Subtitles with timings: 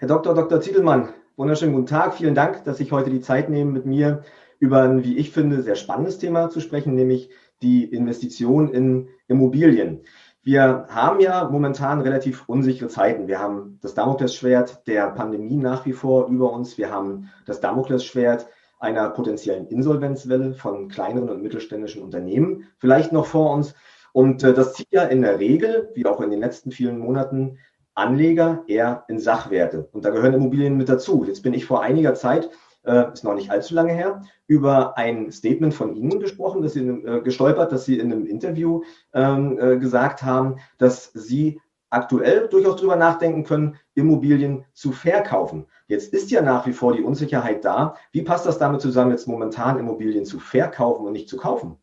[0.00, 0.32] Herr Dr.
[0.32, 0.60] Dr.
[0.60, 2.14] Ziedelmann, wunderschönen guten Tag.
[2.14, 4.22] Vielen Dank, dass Sie heute die Zeit nehmen, mit mir
[4.60, 7.30] über ein, wie ich finde, sehr spannendes Thema zu sprechen, nämlich
[7.62, 10.02] die Investition in Immobilien.
[10.44, 13.26] Wir haben ja momentan relativ unsichere Zeiten.
[13.26, 16.78] Wir haben das Damoklesschwert der Pandemie nach wie vor über uns.
[16.78, 18.46] Wir haben das Damoklesschwert
[18.78, 23.74] einer potenziellen Insolvenzwelle von kleineren und mittelständischen Unternehmen vielleicht noch vor uns.
[24.12, 27.58] Und äh, das zieht ja in der Regel, wie auch in den letzten vielen Monaten,
[27.98, 29.88] Anleger eher in Sachwerte.
[29.92, 31.24] Und da gehören Immobilien mit dazu.
[31.26, 32.50] Jetzt bin ich vor einiger Zeit,
[32.84, 36.86] äh, ist noch nicht allzu lange her, über ein Statement von Ihnen gesprochen, dass Sie
[36.86, 42.76] äh, gestolpert, dass Sie in einem Interview ähm, äh, gesagt haben, dass Sie aktuell durchaus
[42.76, 45.66] drüber nachdenken können, Immobilien zu verkaufen.
[45.86, 47.96] Jetzt ist ja nach wie vor die Unsicherheit da.
[48.12, 51.76] Wie passt das damit zusammen, jetzt momentan Immobilien zu verkaufen und nicht zu kaufen?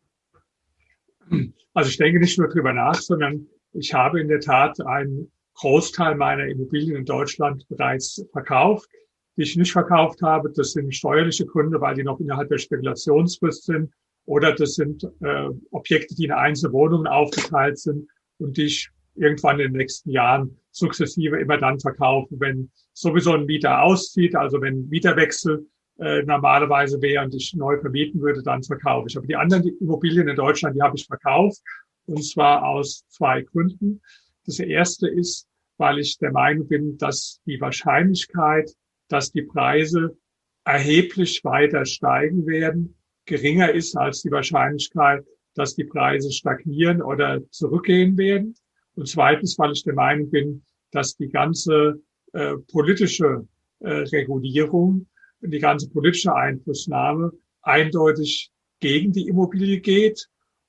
[1.74, 6.16] Also ich denke nicht nur drüber nach, sondern ich habe in der Tat einen Großteil
[6.16, 8.90] meiner Immobilien in Deutschland bereits verkauft.
[9.38, 13.65] Die ich nicht verkauft habe, das sind steuerliche Gründe, weil die noch innerhalb der Spekulationsfrist
[13.65, 13.91] sind.
[14.26, 18.07] Oder das sind äh, Objekte, die in einzelne Wohnungen aufgeteilt sind
[18.40, 23.46] und die ich irgendwann in den nächsten Jahren sukzessive immer dann verkaufen, wenn sowieso ein
[23.46, 25.65] Mieter auszieht, also wenn Mieterwechsel
[25.99, 29.18] äh, normalerweise wäre und ich neu vermieten würde, dann verkaufe ich.
[29.18, 31.62] Aber die anderen Immobilien in Deutschland, die habe ich verkauft
[32.08, 34.02] und zwar aus zwei Gründen.
[34.46, 38.71] Das erste ist, weil ich der Meinung bin, dass die Wahrscheinlichkeit,
[39.10, 40.18] dass die Preise
[40.63, 48.18] erheblich weiter steigen werden, geringer ist als die Wahrscheinlichkeit, dass die Preise stagnieren oder zurückgehen
[48.18, 48.55] werden.
[48.96, 52.02] Und zweitens, weil ich der Meinung bin, dass die ganze
[52.34, 53.48] äh, politische
[53.80, 55.07] äh, Regulierung
[55.41, 60.27] die ganze politische Einflussnahme eindeutig gegen die Immobilie geht.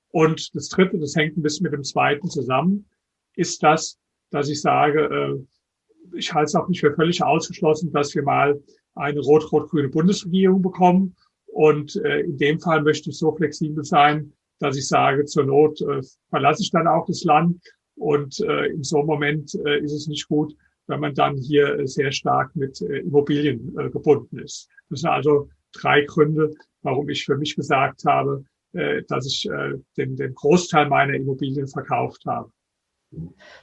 [0.09, 2.87] Und das Dritte, das hängt ein bisschen mit dem Zweiten zusammen,
[3.37, 3.97] ist das,
[4.31, 8.61] dass ich sage, äh, ich halte es auch nicht für völlig ausgeschlossen, dass wir mal
[8.95, 11.15] eine rot-rot-grüne Bundesregierung bekommen.
[11.45, 15.81] Und äh, in dem Fall möchte ich so flexibel sein, dass ich sage, zur Not
[15.81, 17.61] äh, verlasse ich dann auch das Land.
[17.95, 20.55] Und äh, in so einem Moment äh, ist es nicht gut,
[20.87, 24.69] wenn man dann hier äh, sehr stark mit äh, Immobilien äh, gebunden ist.
[24.89, 28.43] Das sind also drei Gründe, warum ich für mich gesagt habe,
[28.73, 32.51] äh, dass ich äh, den, den Großteil meiner Immobilien verkauft habe.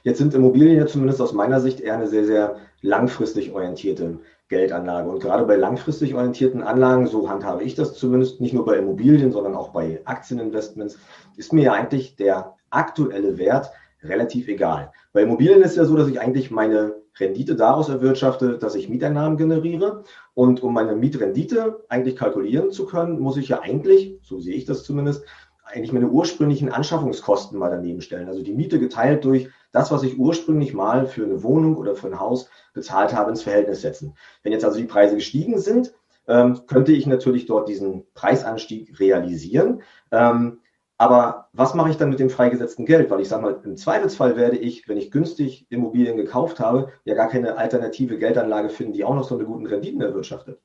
[0.03, 5.09] Jetzt sind Immobilien ja zumindest aus meiner Sicht eher eine sehr, sehr langfristig orientierte Geldanlage.
[5.09, 9.31] Und gerade bei langfristig orientierten Anlagen, so handhabe ich das zumindest, nicht nur bei Immobilien,
[9.31, 10.97] sondern auch bei Aktieninvestments,
[11.37, 13.71] ist mir ja eigentlich der aktuelle Wert
[14.03, 14.91] relativ egal.
[15.13, 19.37] Bei Immobilien ist ja so, dass ich eigentlich meine Rendite daraus erwirtschafte, dass ich Mieteinnahmen
[19.37, 20.03] generiere.
[20.33, 24.65] Und um meine Mietrendite eigentlich kalkulieren zu können, muss ich ja eigentlich, so sehe ich
[24.65, 25.23] das zumindest,
[25.65, 28.27] eigentlich meine ursprünglichen Anschaffungskosten mal daneben stellen.
[28.27, 32.07] Also die Miete geteilt durch das, was ich ursprünglich mal für eine Wohnung oder für
[32.07, 34.15] ein Haus bezahlt habe, ins Verhältnis setzen.
[34.43, 35.93] Wenn jetzt also die Preise gestiegen sind,
[36.27, 39.81] ähm, könnte ich natürlich dort diesen Preisanstieg realisieren.
[40.11, 40.59] Ähm,
[40.97, 43.09] aber was mache ich dann mit dem freigesetzten Geld?
[43.09, 47.15] Weil ich sage mal, im Zweifelsfall werde ich, wenn ich günstig Immobilien gekauft habe, ja
[47.15, 50.59] gar keine alternative Geldanlage finden, die auch noch so eine guten Renditen erwirtschaftet.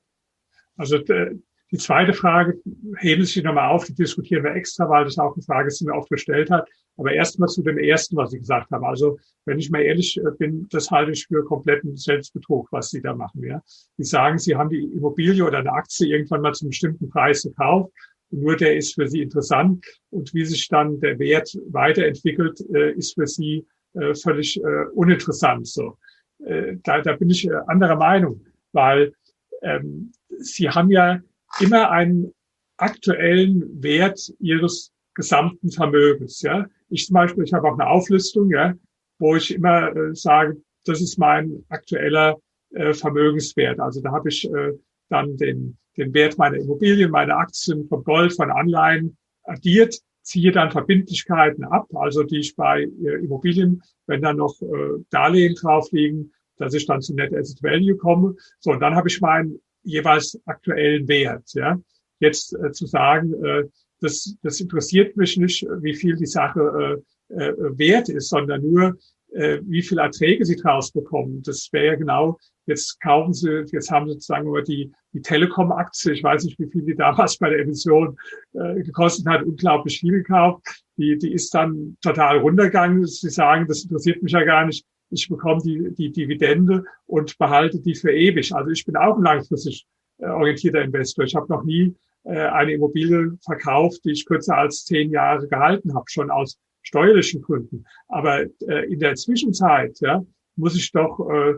[0.77, 1.37] Also äh,
[1.72, 2.60] die zweite Frage
[2.98, 5.84] heben Sie nochmal auf, die diskutieren wir extra, weil das auch eine Frage ist, die
[5.84, 6.69] mir oft gestellt hat.
[6.97, 8.84] Aber erstmal zu dem ersten, was Sie gesagt haben.
[8.84, 13.00] Also, wenn ich mal ehrlich äh, bin, das halte ich für kompletten Selbstbetrug, was Sie
[13.00, 13.62] da machen, ja.
[13.97, 17.42] Sie sagen, Sie haben die Immobilie oder eine Aktie irgendwann mal zu einem bestimmten Preis
[17.44, 17.92] gekauft.
[18.31, 19.84] Nur der ist für Sie interessant.
[20.10, 23.64] Und wie sich dann der Wert weiterentwickelt, äh, ist für Sie
[23.94, 24.60] äh, völlig
[24.94, 25.97] uninteressant, so.
[26.84, 29.12] Da, da bin ich anderer Meinung, weil
[29.60, 31.20] ähm, Sie haben ja
[31.59, 32.33] immer einen
[32.77, 36.41] aktuellen Wert ihres gesamten Vermögens.
[36.43, 38.75] Ja, ich zum Beispiel, ich habe auch eine Auflistung, ja,
[39.19, 42.38] wo ich immer äh, sage, das ist mein aktueller
[42.71, 43.81] äh, Vermögenswert.
[43.81, 44.72] Also da habe ich äh,
[45.09, 50.71] dann den, den Wert meiner Immobilien, meiner Aktien, von Gold, von Anleihen addiert, ziehe dann
[50.71, 56.32] Verbindlichkeiten ab, also die ich bei äh, Immobilien, wenn dann noch äh, Darlehen drauf liegen,
[56.56, 58.37] dass ich dann zu Net Asset Value komme.
[58.58, 61.53] So, und dann habe ich meinen jeweils aktuellen Wert.
[61.55, 61.81] Ja?
[62.19, 63.65] Jetzt äh, zu sagen, äh,
[64.00, 68.99] das, das interessiert mich nicht, wie viel die Sache äh, äh, wert ist, sondern nur,
[69.32, 71.43] äh, wie viel Erträge sie draus bekommen.
[71.43, 76.12] Das wäre ja genau, jetzt kaufen sie, jetzt haben sie sozusagen über die, die Telekom-Aktie,
[76.12, 78.19] ich weiß nicht, wie viel die damals bei der Emission
[78.55, 80.62] äh, gekostet hat, unglaublich viel gekauft.
[80.97, 83.06] Die, die ist dann total runtergegangen.
[83.06, 87.80] Sie sagen, das interessiert mich ja gar nicht ich bekomme die, die Dividende und behalte
[87.80, 88.54] die für ewig.
[88.54, 89.86] Also ich bin auch ein langfristig
[90.18, 91.24] äh, orientierter Investor.
[91.24, 95.94] Ich habe noch nie äh, eine Immobilie verkauft, die ich kürzer als zehn Jahre gehalten
[95.94, 97.84] habe, schon aus steuerlichen Gründen.
[98.08, 100.24] Aber äh, in der Zwischenzeit ja,
[100.56, 101.54] muss ich doch äh,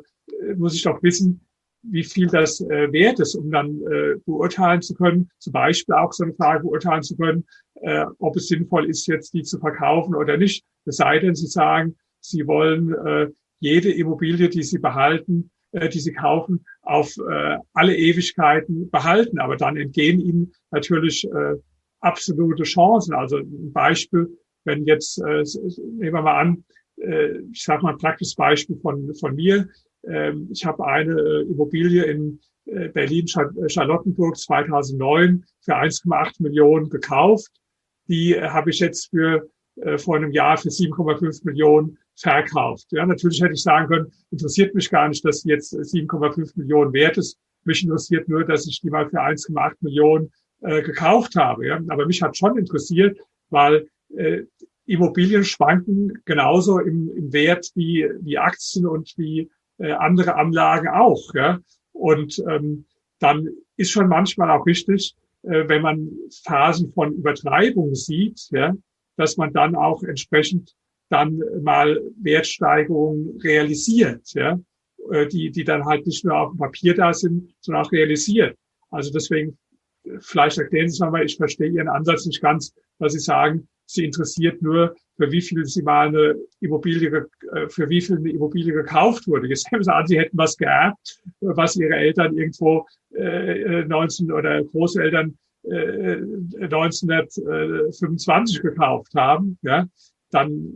[0.57, 1.47] muss ich doch wissen,
[1.83, 6.13] wie viel das äh, wert ist, um dann äh, beurteilen zu können, zum Beispiel auch
[6.13, 7.45] so eine Frage beurteilen zu können,
[7.81, 10.65] äh, ob es sinnvoll ist, jetzt die zu verkaufen oder nicht.
[10.85, 13.29] Es sei denn, Sie sagen, Sie wollen äh,
[13.63, 19.39] jede Immobilie, die Sie behalten, äh, die Sie kaufen, auf äh, alle Ewigkeiten behalten.
[19.39, 21.55] Aber dann entgehen Ihnen natürlich äh,
[22.01, 23.15] absolute Chancen.
[23.15, 25.45] Also ein Beispiel, wenn jetzt, äh,
[25.77, 26.65] nehmen wir mal an,
[26.97, 29.69] äh, ich sage mal ein praktisches Beispiel von, von mir.
[30.09, 37.53] Ähm, ich habe eine äh, Immobilie in äh, Berlin-Charlottenburg 2009 für 1,8 Millionen gekauft.
[38.09, 39.49] Die habe ich jetzt für
[39.97, 42.87] vor einem Jahr für 7,5 Millionen verkauft.
[42.91, 47.19] Ja, natürlich hätte ich sagen können, interessiert mich gar nicht, dass jetzt 7,5 Millionen wert
[47.19, 47.39] ist.
[47.65, 50.31] Mich interessiert nur, dass ich die mal für 1,8 Millionen
[50.61, 51.67] äh, gekauft habe.
[51.67, 51.81] Ja.
[51.89, 53.19] Aber mich hat schon interessiert,
[53.51, 54.43] weil äh,
[54.87, 61.35] Immobilien schwanken genauso im, im Wert wie, wie Aktien und wie äh, andere Anlagen auch.
[61.35, 61.61] Ja?
[61.93, 62.87] Und ähm,
[63.19, 66.11] dann ist schon manchmal auch wichtig, äh, wenn man
[66.45, 68.75] Phasen von Übertreibung sieht, ja,
[69.17, 70.75] dass man dann auch entsprechend
[71.13, 74.59] dann mal Wertsteigerungen realisiert, ja,
[75.11, 78.57] äh, die, die dann halt nicht nur auf dem Papier da sind, sondern auch realisiert.
[78.91, 79.59] Also deswegen,
[80.21, 84.05] vielleicht erklären Sie es nochmal, ich verstehe Ihren Ansatz nicht ganz, dass Sie sagen, Sie
[84.05, 88.73] interessiert nur, für wie viel Sie mal eine Immobilie, äh, für wie viel eine Immobilie
[88.73, 89.49] gekauft wurde.
[89.49, 94.65] Jetzt nehmen Sie an, Sie hätten was geerbt, was Ihre Eltern irgendwo äh, 19 oder
[94.65, 96.17] Großeltern äh,
[96.61, 99.87] 1925 gekauft haben, ja,
[100.33, 100.73] dann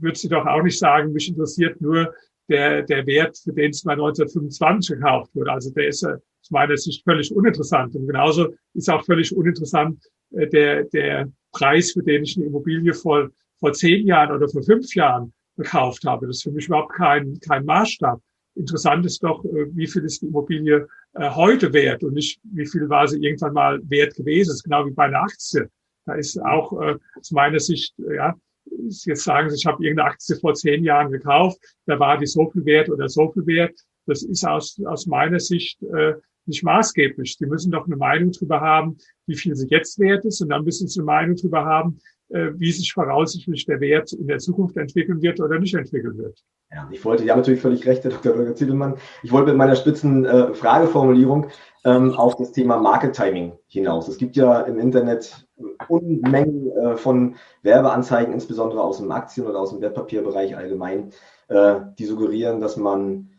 [0.00, 2.14] wird sie doch auch nicht sagen, mich interessiert nur
[2.50, 5.52] der, der Wert, für den es mal 1925 gekauft wurde.
[5.52, 7.94] Also der ist aus meiner Sicht völlig uninteressant.
[7.94, 9.98] Und genauso ist auch völlig uninteressant
[10.32, 14.62] äh, der, der Preis, für den ich eine Immobilie vor, vor zehn Jahren oder vor
[14.62, 16.26] fünf Jahren gekauft habe.
[16.26, 18.20] Das ist für mich überhaupt kein, kein Maßstab.
[18.56, 22.66] Interessant ist doch, äh, wie viel ist die Immobilie äh, heute wert und nicht, wie
[22.66, 24.48] viel war sie irgendwann mal wert gewesen.
[24.48, 25.70] Das ist genau wie bei einer Aktie.
[26.06, 28.34] Da ist auch aus meiner Sicht, ja,
[28.64, 32.64] jetzt sagen ich habe irgendeine Aktie vor zehn Jahren gekauft, da war die so viel
[32.64, 33.78] wert oder so viel wert.
[34.06, 36.14] Das ist aus, aus meiner Sicht äh,
[36.46, 37.36] nicht maßgeblich.
[37.38, 40.64] Sie müssen doch eine Meinung darüber haben, wie viel sie jetzt wert ist, und dann
[40.64, 44.76] müssen sie eine Meinung darüber haben, äh, wie sich voraussichtlich der Wert in der Zukunft
[44.76, 46.42] entwickeln wird oder nicht entwickeln wird.
[46.72, 48.32] Ja, ich wollte, Sie natürlich völlig recht, Herr Dr.
[48.32, 48.54] Dr.
[48.54, 48.94] Zittelmann.
[49.24, 51.48] Ich wollte mit meiner spitzen äh, Frageformulierung
[51.84, 54.06] ähm, auf das Thema Market Timing hinaus.
[54.06, 55.48] Es gibt ja im Internet
[55.88, 61.10] Unmengen äh, von Werbeanzeigen, insbesondere aus dem Aktien- oder aus dem Wertpapierbereich allgemein,
[61.48, 63.30] äh, die suggerieren, dass man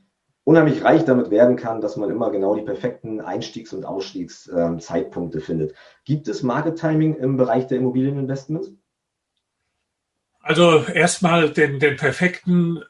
[0.44, 5.42] unheimlich reich damit werden kann, dass man immer genau die perfekten Einstiegs- und Ausstiegszeitpunkte äh,
[5.42, 5.76] findet.
[6.06, 8.72] Gibt es Market Timing im Bereich der Immobilieninvestments?
[10.40, 12.84] Also erstmal den, den perfekten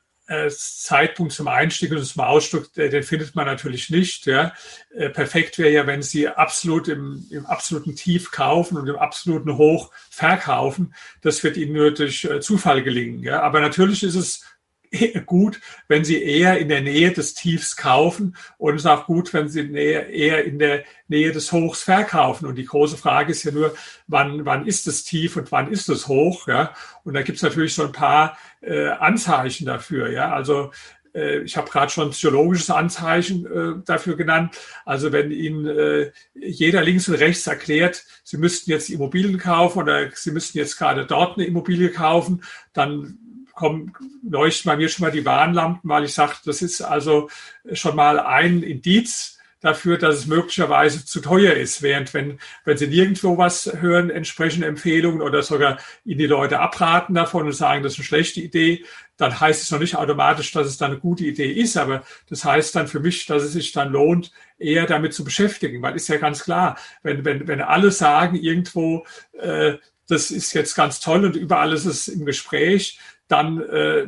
[0.49, 4.25] Zeitpunkt zum Einstieg und zum Ausstieg, den findet man natürlich nicht.
[4.25, 4.53] Ja.
[4.95, 9.57] Äh, perfekt wäre ja, wenn Sie absolut im, im absoluten Tief kaufen und im absoluten
[9.57, 10.93] Hoch verkaufen.
[11.21, 13.23] Das wird Ihnen nur durch äh, Zufall gelingen.
[13.23, 13.41] Ja.
[13.41, 14.45] Aber natürlich ist es
[15.25, 19.33] gut, wenn Sie eher in der Nähe des Tiefs kaufen und es ist auch gut,
[19.33, 22.45] wenn Sie eher in der Nähe des Hochs verkaufen.
[22.45, 23.73] Und die große Frage ist ja nur,
[24.07, 26.47] wann, wann ist das Tief und wann ist es hoch?
[26.47, 26.73] Ja?
[27.03, 30.11] Und da gibt es natürlich so ein paar äh, Anzeichen dafür.
[30.11, 30.33] Ja?
[30.33, 30.71] Also
[31.13, 34.57] äh, ich habe gerade schon psychologisches Anzeichen äh, dafür genannt.
[34.85, 40.09] Also wenn Ihnen äh, jeder links und rechts erklärt, Sie müssten jetzt Immobilien kaufen oder
[40.13, 43.17] Sie müssten jetzt gerade dort eine Immobilie kaufen, dann
[43.53, 43.93] kommen,
[44.27, 47.29] leuchten bei mir schon mal die Warnlampen, weil ich sage, das ist also
[47.73, 51.81] schon mal ein Indiz dafür, dass es möglicherweise zu teuer ist.
[51.81, 57.13] Während wenn, wenn Sie nirgendwo was hören, entsprechende Empfehlungen oder sogar Ihnen die Leute abraten
[57.13, 58.83] davon und sagen, das ist eine schlechte Idee,
[59.17, 61.77] dann heißt es noch nicht automatisch, dass es dann eine gute Idee ist.
[61.77, 65.81] Aber das heißt dann für mich, dass es sich dann lohnt, eher damit zu beschäftigen.
[65.81, 69.05] Weil ist ja ganz klar, wenn, wenn, wenn alle sagen irgendwo,
[69.39, 69.77] äh,
[70.07, 72.99] das ist jetzt ganz toll und überall ist es im Gespräch,
[73.31, 74.07] dann, äh,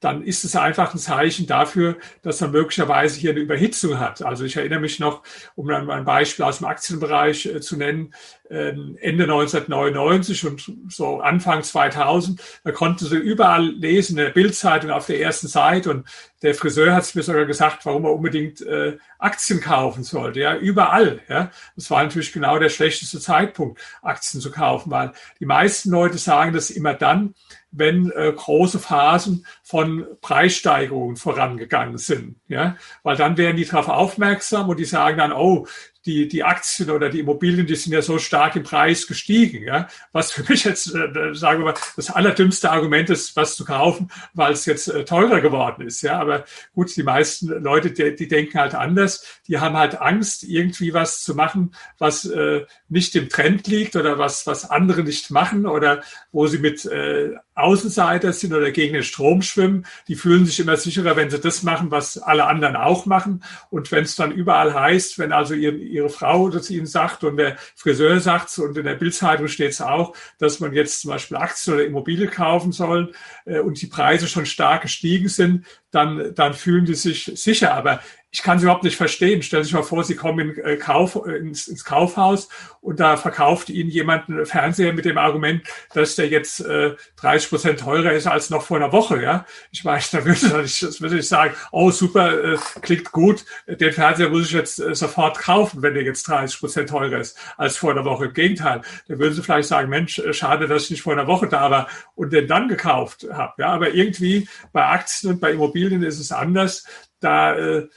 [0.00, 4.22] dann ist es einfach ein Zeichen dafür, dass man möglicherweise hier eine Überhitzung hat.
[4.22, 5.22] Also ich erinnere mich noch,
[5.56, 8.14] um ein Beispiel aus dem Aktienbereich äh, zu nennen,
[8.50, 14.90] ähm, Ende 1999 und so Anfang 2000, da konnte sie überall lesen, in der Bildzeitung
[14.90, 16.06] auf der ersten Seite und
[16.42, 20.40] der Friseur hat es mir sogar gesagt, warum er unbedingt äh, Aktien kaufen sollte.
[20.40, 21.20] Ja, überall.
[21.28, 26.18] Ja, das war natürlich genau der schlechteste Zeitpunkt, Aktien zu kaufen, weil die meisten Leute
[26.18, 27.34] sagen das immer dann,
[27.70, 32.36] wenn äh, große Phasen von Preissteigerungen vorangegangen sind.
[32.48, 32.76] Ja?
[33.02, 35.66] Weil dann werden die darauf aufmerksam und die sagen dann, oh,
[36.08, 39.62] die, die Aktien oder die Immobilien, die sind ja so stark im Preis gestiegen.
[39.64, 39.88] Ja?
[40.12, 44.10] Was für mich jetzt, äh, sagen wir mal, das allerdümmste Argument ist, was zu kaufen,
[44.32, 46.00] weil es jetzt äh, teurer geworden ist.
[46.00, 46.18] Ja?
[46.18, 49.24] Aber gut, die meisten Leute, die, die denken halt anders.
[49.46, 54.18] Die haben halt Angst, irgendwie was zu machen, was äh, nicht im Trend liegt oder
[54.18, 59.02] was, was andere nicht machen oder wo sie mit äh, Außenseiter sind oder gegen den
[59.02, 59.84] Strom schwimmen.
[60.06, 63.42] Die fühlen sich immer sicherer, wenn sie das machen, was alle anderen auch machen.
[63.68, 67.36] Und wenn es dann überall heißt, wenn also ihr, ihre Frau das ihnen sagt und
[67.36, 71.36] der Friseur sagt und in der Bildzeitung steht es auch, dass man jetzt zum Beispiel
[71.36, 73.12] Aktien oder Immobilien kaufen soll
[73.44, 77.74] äh, und die Preise schon stark gestiegen sind, dann, dann fühlen die sich sicher.
[77.74, 78.00] Aber
[78.30, 79.42] ich kann sie überhaupt nicht verstehen.
[79.42, 82.48] Stellen Sie sich mal vor, Sie kommen in, äh, Kauf, äh, ins, ins, Kaufhaus
[82.82, 85.62] und da verkauft Ihnen jemand einen Fernseher mit dem Argument,
[85.94, 89.22] dass der jetzt äh, 30 Prozent teurer ist als noch vor einer Woche.
[89.22, 93.46] Ja, Ich meine, da würde ich, das würde ich sagen, oh super, äh, klingt gut,
[93.66, 97.38] den Fernseher muss ich jetzt äh, sofort kaufen, wenn der jetzt 30 Prozent teurer ist
[97.56, 98.26] als vor einer Woche.
[98.26, 101.26] Im Gegenteil, da würden Sie vielleicht sagen, Mensch, äh, schade, dass ich nicht vor einer
[101.26, 103.54] Woche da war und den dann gekauft habe.
[103.62, 106.84] Ja, aber irgendwie bei Aktien und bei Immobilien ist es anders
[107.20, 107.88] da, äh,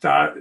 [0.00, 0.34] da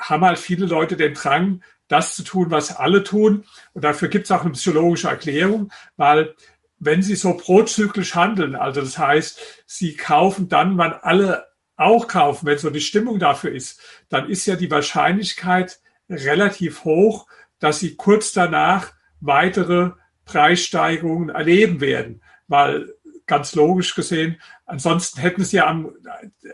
[0.00, 3.44] haben halt viele Leute den Drang, das zu tun, was alle tun.
[3.74, 6.34] Und dafür gibt es auch eine psychologische Erklärung, weil
[6.78, 12.46] wenn sie so prozyklisch handeln, also das heißt, sie kaufen dann, wann alle auch kaufen,
[12.46, 17.26] wenn so die Stimmung dafür ist, dann ist ja die Wahrscheinlichkeit relativ hoch,
[17.58, 19.92] dass sie kurz danach weitere
[20.24, 22.92] Preissteigerungen erleben werden, weil
[23.32, 24.38] ganz logisch gesehen.
[24.66, 25.90] Ansonsten hätten sie ja am,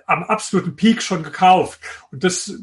[0.06, 1.80] am absoluten Peak schon gekauft.
[2.12, 2.54] Und das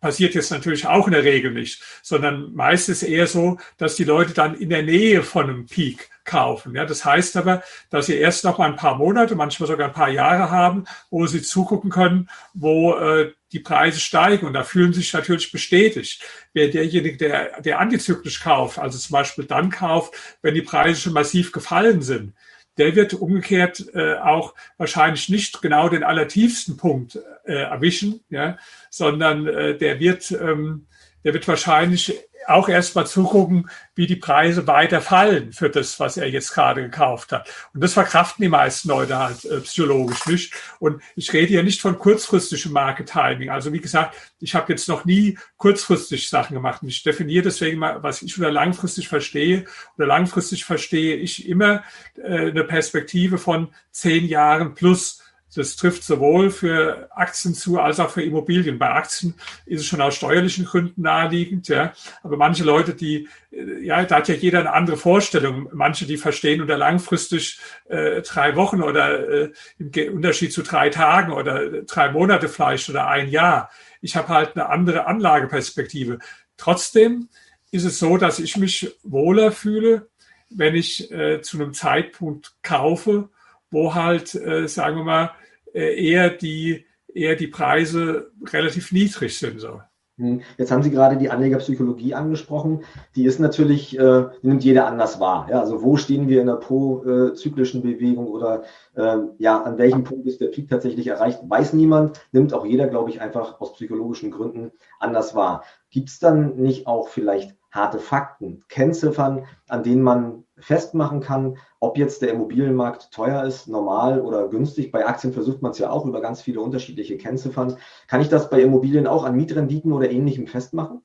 [0.00, 4.04] passiert jetzt natürlich auch in der Regel nicht, sondern meist ist eher so, dass die
[4.04, 6.74] Leute dann in der Nähe von einem Peak kaufen.
[6.74, 9.94] Ja, das heißt aber, dass sie erst noch mal ein paar Monate, manchmal sogar ein
[9.94, 14.46] paar Jahre haben, wo sie zugucken können, wo äh, die Preise steigen.
[14.46, 16.22] Und da fühlen sich natürlich bestätigt.
[16.54, 21.12] Wer derjenige, der, der antizyklisch kauft, also zum Beispiel dann kauft, wenn die Preise schon
[21.12, 22.32] massiv gefallen sind,
[22.80, 28.56] der wird umgekehrt äh, auch wahrscheinlich nicht genau den allertiefsten Punkt äh, erwischen, ja,
[28.88, 30.86] sondern äh, der wird, ähm,
[31.24, 36.28] der wird wahrscheinlich auch erstmal zugucken, wie die Preise weiter fallen für das, was er
[36.28, 37.48] jetzt gerade gekauft hat.
[37.72, 40.54] Und das verkraften die meisten Leute halt äh, psychologisch nicht.
[40.78, 43.50] Und ich rede hier nicht von kurzfristigem Market Timing.
[43.50, 46.82] Also wie gesagt, ich habe jetzt noch nie kurzfristig Sachen gemacht.
[46.82, 49.66] Und ich definiere deswegen mal, was ich unter langfristig verstehe.
[49.96, 51.82] Oder langfristig verstehe ich immer
[52.16, 55.22] äh, eine Perspektive von zehn Jahren plus
[55.54, 58.78] das trifft sowohl für Aktien zu als auch für Immobilien.
[58.78, 59.34] Bei Aktien
[59.66, 61.92] ist es schon aus steuerlichen Gründen naheliegend, ja.
[62.22, 65.68] Aber manche Leute, die, äh, ja, da hat ja jeder eine andere Vorstellung.
[65.72, 71.32] Manche, die verstehen unter langfristig äh, drei Wochen oder äh, im Unterschied zu drei Tagen
[71.32, 73.70] oder drei Monate vielleicht oder ein Jahr.
[74.00, 76.18] Ich habe halt eine andere Anlageperspektive.
[76.56, 77.28] Trotzdem
[77.72, 80.08] ist es so, dass ich mich wohler fühle,
[80.50, 83.28] wenn ich äh, zu einem Zeitpunkt kaufe,
[83.70, 85.30] wo halt, äh, sagen wir mal, äh,
[85.72, 89.60] eher die, eher die Preise relativ niedrig sind.
[89.60, 89.80] So.
[90.20, 90.42] Hm.
[90.58, 92.84] Jetzt haben Sie gerade die Anlegerpsychologie angesprochen.
[93.16, 95.48] Die ist natürlich, äh, nimmt jeder anders wahr.
[95.50, 100.26] Ja, also wo stehen wir in der pro-zyklischen Bewegung oder äh, ja, an welchem Punkt
[100.26, 102.20] ist der Peak tatsächlich erreicht, weiß niemand.
[102.32, 105.64] Nimmt auch jeder, glaube ich, einfach aus psychologischen Gründen anders wahr.
[105.90, 111.96] Gibt es dann nicht auch vielleicht harte Fakten, Kennziffern, an denen man festmachen kann, ob
[111.96, 114.90] jetzt der Immobilienmarkt teuer ist, normal oder günstig.
[114.90, 117.76] Bei Aktien versucht man es ja auch über ganz viele unterschiedliche Kennziffern.
[118.08, 121.02] Kann ich das bei Immobilien auch an Mietrenditen oder ähnlichem festmachen?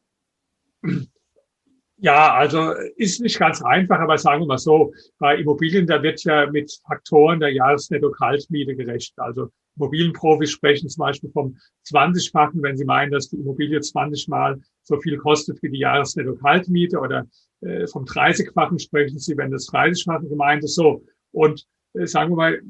[1.98, 6.24] Ja, also ist nicht ganz einfach, aber sagen wir mal so, bei Immobilien, da wird
[6.26, 9.18] ja mit Faktoren der Jahresnetto-Kaltmiete gerechnet.
[9.18, 11.58] Also Immobilienprofis sprechen zum Beispiel vom
[11.88, 17.00] 20-fachen, wenn sie meinen, dass die Immobilie 20 Mal so viel kostet wie die Jahresnetto-Kaltmiete
[17.00, 17.28] oder
[17.62, 20.76] äh, vom 30-fachen sprechen sie, wenn das 30-fache gemeint ist.
[20.76, 21.04] So.
[21.32, 22.62] Und äh, sagen wir mal,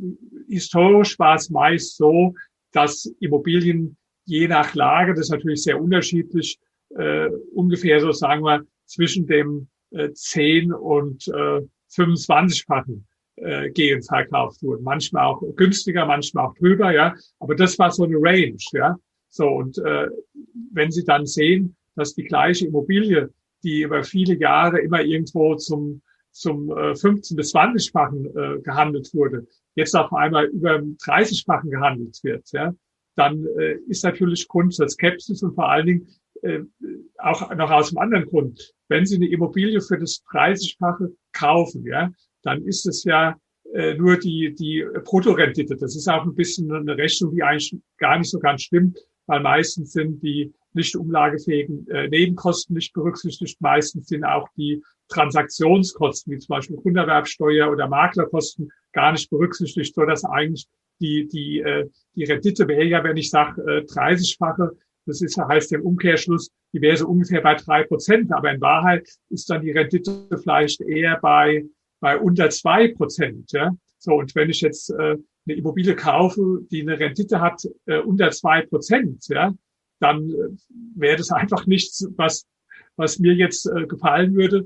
[0.47, 2.33] historisch war es meist so,
[2.71, 6.57] dass Immobilien je nach Lage, das ist natürlich sehr unterschiedlich,
[6.97, 11.61] äh, ungefähr so sagen wir zwischen dem äh, 10 und äh,
[11.93, 13.05] 25-fachen
[13.35, 14.83] äh, gehen verkauft wurden.
[14.83, 17.13] Manchmal auch günstiger, manchmal auch drüber, ja.
[17.39, 18.95] Aber das war so eine Range, ja.
[19.29, 20.07] So, und äh,
[20.71, 23.29] wenn Sie dann sehen, dass die gleiche Immobilie,
[23.63, 29.47] die über viele Jahre immer irgendwo zum, zum äh, 15 bis 20-fachen äh, gehandelt wurde,
[29.75, 32.73] jetzt auf einmal über 30-fachen gehandelt wird, ja,
[33.15, 36.07] dann äh, ist natürlich Grund zur Skepsis und vor allen Dingen
[36.41, 36.59] äh,
[37.17, 38.73] auch noch aus einem anderen Grund.
[38.87, 42.11] Wenn Sie eine Immobilie für das 30-fache kaufen, ja,
[42.43, 43.35] dann ist es ja
[43.73, 45.75] äh, nur die, die Bruttorendite.
[45.75, 49.41] Das ist auch ein bisschen eine Rechnung, die eigentlich gar nicht so ganz stimmt, weil
[49.41, 53.59] meistens sind die nicht umlagefähigen äh, Nebenkosten nicht berücksichtigt.
[53.61, 60.05] Meistens sind auch die Transaktionskosten, wie zum Beispiel Grunderwerbsteuer oder Maklerkosten, gar nicht berücksichtigt, so
[60.05, 60.67] dass eigentlich
[60.99, 64.71] die, die, äh, die Rendite wäre ja, wenn ich sage, äh, 30-fache,
[65.05, 69.07] das ist, heißt im Umkehrschluss, die wäre so ungefähr bei drei Prozent, aber in Wahrheit
[69.29, 71.65] ist dann die Rendite vielleicht eher bei,
[71.99, 73.51] bei unter zwei Prozent.
[73.51, 73.71] Ja?
[73.99, 75.17] So, und wenn ich jetzt äh,
[75.47, 79.53] eine Immobilie kaufe, die eine Rendite hat äh, unter zwei Prozent, ja,
[79.99, 80.49] dann äh,
[80.95, 82.45] wäre das einfach nichts, was,
[82.95, 84.65] was mir jetzt äh, gefallen würde.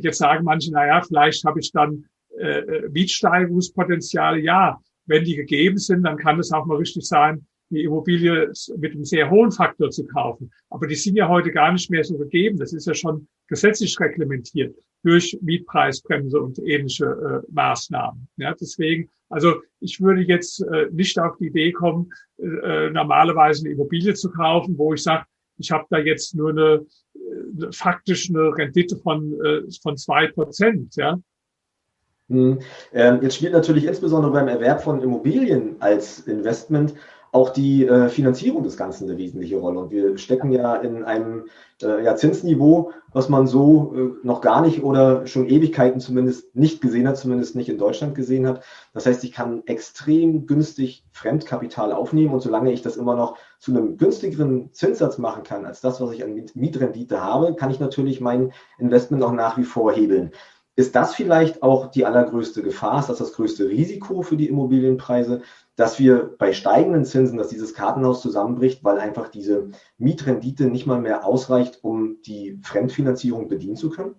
[0.00, 2.06] Jetzt sagen manche, na ja, vielleicht habe ich dann
[2.38, 4.40] äh, äh, Mietsteigerungspotenziale.
[4.40, 8.92] Ja, wenn die gegeben sind, dann kann es auch mal richtig sein, die Immobilie mit
[8.92, 10.50] einem sehr hohen Faktor zu kaufen.
[10.70, 12.58] Aber die sind ja heute gar nicht mehr so gegeben.
[12.58, 18.28] Das ist ja schon gesetzlich reglementiert durch Mietpreisbremse und ähnliche äh, Maßnahmen.
[18.36, 23.74] Ja, deswegen, also ich würde jetzt äh, nicht auf die Idee kommen, äh, normalerweise eine
[23.74, 25.24] Immobilie zu kaufen, wo ich sage,
[25.56, 26.86] ich habe da jetzt nur eine,
[27.56, 30.96] eine äh, faktisch eine Rendite von äh, von zwei Prozent.
[30.96, 31.18] Ja,
[32.30, 32.60] hm.
[32.92, 36.94] Ähm, jetzt spielt natürlich insbesondere beim Erwerb von Immobilien als Investment
[37.32, 39.78] auch die äh, Finanzierung des Ganzen eine wesentliche Rolle.
[39.78, 41.44] Und wir stecken ja in einem
[41.80, 46.80] äh, ja, Zinsniveau, was man so äh, noch gar nicht oder schon Ewigkeiten zumindest nicht
[46.80, 48.62] gesehen hat, zumindest nicht in Deutschland gesehen hat.
[48.92, 53.70] Das heißt, ich kann extrem günstig Fremdkapital aufnehmen und solange ich das immer noch zu
[53.70, 58.20] einem günstigeren Zinssatz machen kann als das, was ich an Mietrendite habe, kann ich natürlich
[58.20, 60.32] mein Investment auch nach wie vor hebeln.
[60.76, 63.00] Ist das vielleicht auch die allergrößte Gefahr?
[63.00, 65.42] Ist das das größte Risiko für die Immobilienpreise,
[65.80, 71.00] dass wir bei steigenden Zinsen, dass dieses Kartenhaus zusammenbricht, weil einfach diese Mietrendite nicht mal
[71.00, 74.14] mehr ausreicht, um die Fremdfinanzierung bedienen zu können?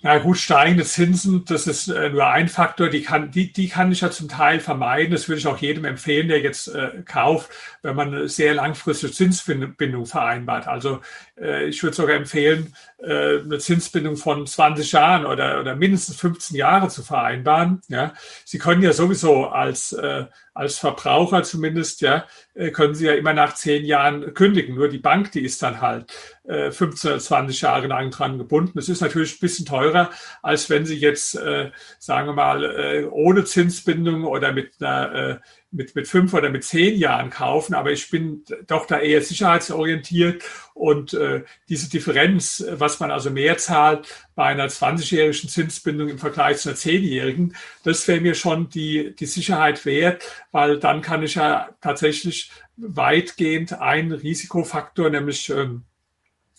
[0.00, 3.90] Na gut, steigende Zinsen, das ist äh, nur ein Faktor, die kann, die, die kann
[3.90, 5.10] ich ja zum Teil vermeiden.
[5.10, 7.50] Das würde ich auch jedem empfehlen, der jetzt äh, kauft,
[7.82, 10.68] wenn man eine sehr langfristige Zinsbindung vereinbart.
[10.68, 11.00] Also
[11.36, 16.56] äh, ich würde sogar empfehlen, äh, eine Zinsbindung von 20 Jahren oder, oder mindestens 15
[16.56, 17.80] Jahre zu vereinbaren.
[17.88, 18.14] Ja.
[18.44, 20.26] Sie können ja sowieso als, äh,
[20.58, 24.74] als Verbraucher zumindest, ja, äh, können Sie ja immer nach zehn Jahren kündigen.
[24.74, 26.12] Nur die Bank, die ist dann halt
[26.48, 28.72] äh, 15 oder 20 Jahre lang dran gebunden.
[28.74, 30.10] Das ist natürlich ein bisschen teurer,
[30.42, 35.36] als wenn Sie jetzt, äh, sagen wir mal, äh, ohne Zinsbindung oder mit einer äh,
[35.70, 40.42] mit, mit fünf oder mit zehn Jahren kaufen, aber ich bin doch da eher sicherheitsorientiert
[40.74, 46.58] und äh, diese Differenz, was man also mehr zahlt bei einer 20-jährigen Zinsbindung im Vergleich
[46.58, 47.54] zu einer 10-jährigen,
[47.84, 53.74] das wäre mir schon die, die Sicherheit wert, weil dann kann ich ja tatsächlich weitgehend
[53.74, 55.84] einen Risikofaktor, nämlich ähm,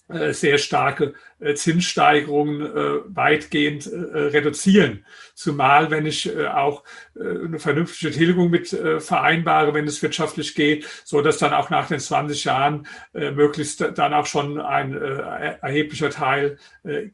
[0.09, 1.13] äh, sehr starke
[1.56, 5.06] Zinssteigerungen äh, weitgehend reduzieren.
[5.36, 6.84] Zumal, wenn ich auch
[7.17, 11.99] eine vernünftige Tilgung mit vereinbare, wenn es wirtschaftlich geht, so dass dann auch nach den
[11.99, 16.58] 20 Jahren möglichst dann auch schon ein erheblicher Teil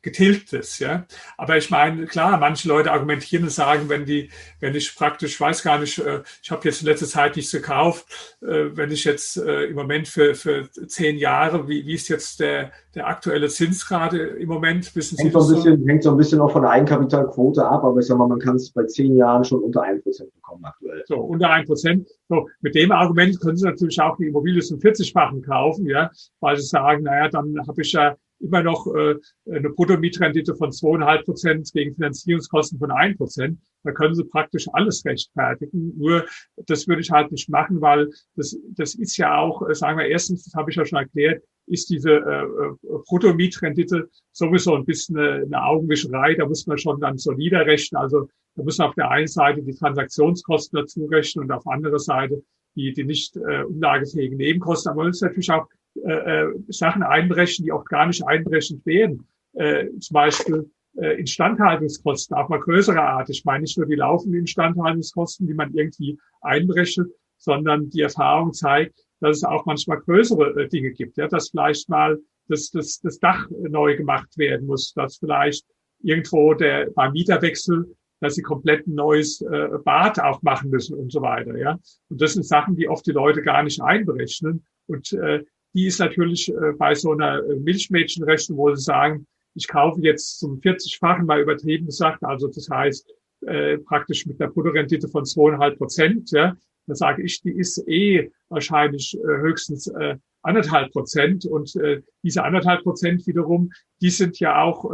[0.01, 0.79] getilgt ist.
[0.79, 1.05] Ja,
[1.37, 5.61] aber ich meine, klar, manche Leute argumentieren und sagen, wenn die, wenn ich praktisch, weiß
[5.61, 6.01] gar nicht,
[6.41, 8.05] ich habe jetzt in letzter Zeit nichts gekauft,
[8.39, 13.07] wenn ich jetzt im Moment für für zehn Jahre, wie, wie ist jetzt der der
[13.07, 14.95] aktuelle Zins gerade im Moment?
[14.95, 17.83] Wissen hängt, Sie so ein bisschen, hängt so ein bisschen auch von der Eigenkapitalquote ab,
[17.83, 20.63] aber ich sag mal, man kann es bei zehn Jahren schon unter ein Prozent bekommen
[20.65, 21.03] aktuell.
[21.07, 22.07] So, unter ein Prozent.
[22.29, 26.57] So, mit dem Argument können Sie natürlich auch die Immobilie zum 40-fachen kaufen, ja, weil
[26.57, 29.15] Sie sagen, naja, dann habe ich ja immer noch äh,
[29.49, 33.59] eine Bruttomietrendite von zweieinhalb Prozent gegen Finanzierungskosten von ein Prozent.
[33.83, 35.93] Da können Sie praktisch alles rechtfertigen.
[35.97, 36.25] Nur
[36.67, 40.05] das würde ich halt nicht machen, weil das, das ist ja auch, äh, sagen wir
[40.05, 45.17] erstens, das habe ich ja schon erklärt, ist diese äh, äh, Bruttomietrendite sowieso ein bisschen
[45.17, 46.35] eine, eine Augenwischerei.
[46.35, 48.01] Da muss man schon dann solider rechnen.
[48.01, 51.73] Also da muss man auf der einen Seite die Transaktionskosten dazu rechnen und auf der
[51.73, 52.43] anderen Seite
[52.75, 54.91] die, die nicht äh, umlagefähigen Nebenkosten.
[54.91, 55.67] Aber man muss natürlich auch
[56.03, 59.27] äh, äh, Sachen einberechnen, die auch gar nicht einberechnet werden.
[59.53, 63.29] Äh, zum Beispiel äh, Instandhaltungskosten, auch mal größere Art.
[63.29, 69.04] Ich meine nicht nur die laufenden Instandhaltungskosten, die man irgendwie einberechnet, sondern die Erfahrung zeigt,
[69.19, 73.19] dass es auch manchmal größere äh, Dinge gibt, ja, dass vielleicht mal das, das, das
[73.19, 75.65] Dach neu gemacht werden muss, dass vielleicht
[76.03, 81.11] irgendwo der beim Mieterwechsel, dass sie komplett ein neues äh, Bad auch machen müssen und
[81.11, 81.79] so weiter, ja.
[82.09, 84.65] Und das sind Sachen, die oft die Leute gar nicht einberechnen.
[84.87, 89.67] Und äh, die ist natürlich äh, bei so einer äh, Milchmädchenrechnung, wo sie sagen, ich
[89.67, 93.09] kaufe jetzt zum 40-fachen mal übertrieben gesagt, also das heißt
[93.41, 96.55] äh, praktisch mit einer Bruttorendite von zweieinhalb Prozent, ja,
[96.87, 101.45] da sage ich, die ist eh wahrscheinlich äh, höchstens äh, anderthalb Prozent.
[101.45, 103.71] Und äh, diese anderthalb Prozent wiederum,
[104.01, 104.85] die sind ja auch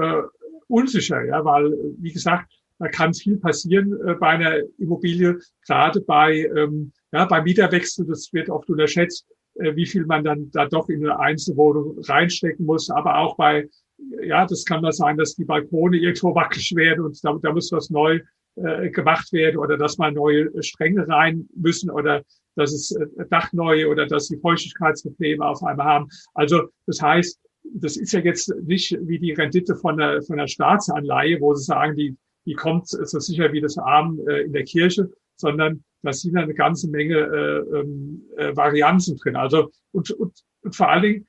[0.67, 2.49] unsicher, ja, weil wie gesagt,
[2.79, 8.49] da kann viel passieren bei einer Immobilie, gerade bei, ähm, ja, bei Mieterwechsel, das wird
[8.49, 13.35] oft unterschätzt, wie viel man dann da doch in eine Einzelwohnung reinstecken muss, aber auch
[13.35, 13.67] bei,
[14.23, 17.71] ja, das kann mal sein, dass die Balkone irgendwo wackelig werden und da, da muss
[17.73, 18.21] was neu
[18.55, 22.23] äh, gemacht werden oder dass mal neue Stränge rein müssen oder
[22.55, 26.09] dass es äh, Dach neu oder dass sie Feuchtigkeitsprobleme auf einmal haben.
[26.33, 30.47] Also das heißt, das ist ja jetzt nicht wie die Rendite von der, von der
[30.47, 34.63] Staatsanleihe, wo sie sagen, die, die kommt so sicher wie das Arm äh, in der
[34.63, 39.35] Kirche, sondern da sind eine ganze Menge äh, ähm, äh, Varianzen drin.
[39.35, 41.27] Also und, und, und vor allen Dingen,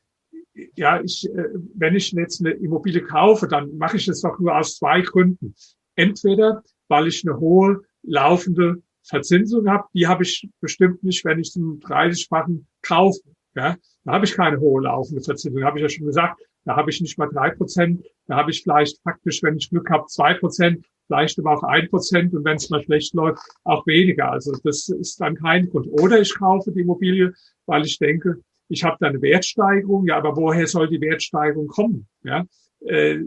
[0.77, 4.57] ja, ich, äh, wenn ich jetzt eine Immobilie kaufe, dann mache ich das doch nur
[4.57, 5.55] aus zwei Gründen.
[5.95, 11.53] Entweder, weil ich eine hohe laufende Verzinsung habe, die habe ich bestimmt nicht, wenn ich
[11.53, 13.21] zum 30-fachen kaufe.
[13.55, 16.41] Ja, da habe ich keine hohe laufende Verzinsung, habe ich ja schon gesagt.
[16.65, 18.05] Da habe ich nicht mal drei Prozent.
[18.27, 21.89] Da habe ich vielleicht faktisch, wenn ich Glück habe, zwei Prozent, vielleicht aber auch ein
[21.89, 24.31] Prozent und wenn es mal schlecht läuft, auch weniger.
[24.31, 25.89] Also das ist dann kein Grund.
[25.89, 27.33] Oder ich kaufe die Immobilie,
[27.67, 30.07] weil ich denke, ich habe da eine Wertsteigerung.
[30.07, 32.07] Ja, aber woher soll die Wertsteigerung kommen?
[32.23, 32.45] Ja,
[32.87, 33.23] äh, äh,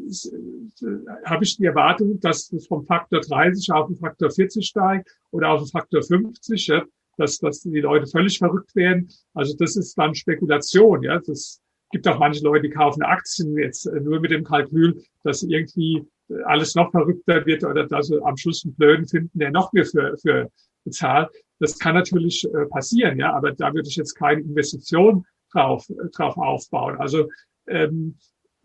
[1.25, 5.51] habe ich die Erwartung, dass es vom Faktor 30 auf den Faktor 40 steigt oder
[5.51, 6.67] auf den Faktor 50.
[6.67, 6.83] Ja?
[7.17, 9.09] dass, dass die Leute völlig verrückt werden.
[9.33, 11.03] Also das ist dann Spekulation.
[11.03, 15.01] Ja, das gibt auch manche Leute, die kaufen Aktien jetzt äh, nur mit dem Kalkül,
[15.23, 16.03] dass irgendwie
[16.45, 19.85] alles noch verrückter wird oder dass sie am Schluss einen Blöden finden, der noch mehr
[19.85, 20.51] für, für
[20.83, 21.29] bezahlt.
[21.59, 26.09] Das kann natürlich äh, passieren, ja, aber da würde ich jetzt keine Investition drauf, äh,
[26.09, 26.97] drauf aufbauen.
[26.97, 27.29] Also
[27.67, 28.17] ähm,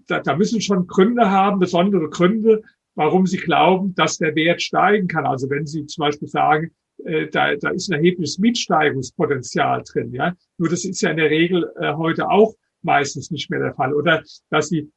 [0.07, 2.63] da, da müssen schon Gründe haben, besondere Gründe,
[2.95, 5.27] warum sie glauben, dass der Wert steigen kann.
[5.27, 6.71] Also wenn Sie zum Beispiel sagen,
[7.05, 10.13] äh, da, da ist ein erhebliches Mietsteigerungspotenzial drin.
[10.13, 13.75] Ja, nur das ist ja in der Regel äh, heute auch meistens nicht mehr der
[13.75, 13.95] Fall.
[13.95, 14.91] Oder dass sie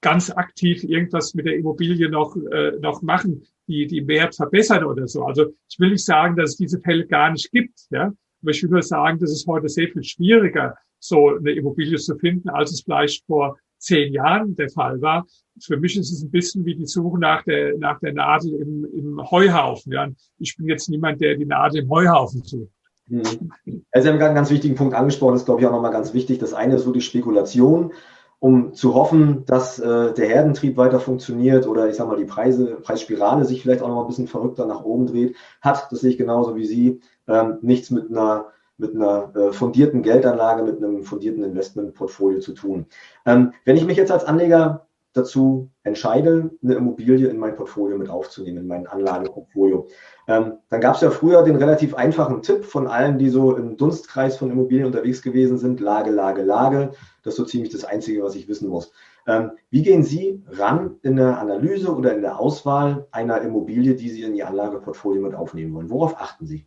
[0.00, 5.08] ganz aktiv irgendwas mit der Immobilie noch äh, noch machen, die die Wert verbessern oder
[5.08, 5.24] so.
[5.24, 7.86] Also ich will nicht sagen, dass es diese Fälle gar nicht gibt.
[7.90, 11.98] Ja, aber ich will nur sagen, dass es heute sehr viel schwieriger, so eine Immobilie
[11.98, 15.26] zu finden, als es vielleicht vor zehn Jahren der Fall war.
[15.60, 18.86] Für mich ist es ein bisschen wie die Suche nach der, nach der Nadel im,
[18.92, 19.92] im Heuhaufen.
[19.92, 20.08] Ja.
[20.38, 22.72] Ich bin jetzt niemand, der die Nadel im Heuhaufen sucht.
[23.08, 23.52] Mhm.
[23.90, 26.14] Also Sie haben einen ganz wichtigen Punkt angesprochen, das ist, glaube ich, auch nochmal ganz
[26.14, 26.38] wichtig.
[26.38, 27.92] Das eine ist so die Spekulation,
[28.38, 32.76] um zu hoffen, dass äh, der Herdentrieb weiter funktioniert oder ich sage mal, die Preise,
[32.82, 36.10] Preisspirale sich vielleicht auch noch mal ein bisschen verrückter nach oben dreht, hat, das sehe
[36.10, 38.46] ich genauso wie Sie, ähm, nichts mit einer
[38.78, 42.86] mit einer äh, fundierten Geldanlage, mit einem fundierten Investmentportfolio zu tun.
[43.26, 48.08] Ähm, wenn ich mich jetzt als Anleger dazu entscheide, eine Immobilie in mein Portfolio mit
[48.08, 49.88] aufzunehmen, in mein Anlageportfolio,
[50.28, 53.76] ähm, dann gab es ja früher den relativ einfachen Tipp von allen, die so im
[53.76, 56.92] Dunstkreis von Immobilien unterwegs gewesen sind, Lage, Lage, Lage.
[57.22, 58.92] Das ist so ziemlich das Einzige, was ich wissen muss.
[59.26, 64.08] Ähm, wie gehen Sie ran in der Analyse oder in der Auswahl einer Immobilie, die
[64.08, 65.90] Sie in Ihr Anlageportfolio mit aufnehmen wollen?
[65.90, 66.66] Worauf achten Sie?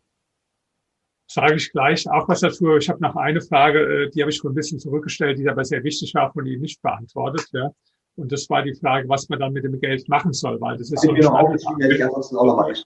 [1.33, 2.75] Sage ich gleich auch was dazu.
[2.75, 5.63] Ich habe noch eine Frage, äh, die habe ich schon ein bisschen zurückgestellt, die aber
[5.63, 7.47] sehr wichtig war, von Ihnen nicht beantwortet.
[7.53, 7.71] Ja.
[8.15, 10.91] Und das war die Frage, was man dann mit dem Geld machen soll, weil das
[10.91, 12.83] ist so ein Standardargument,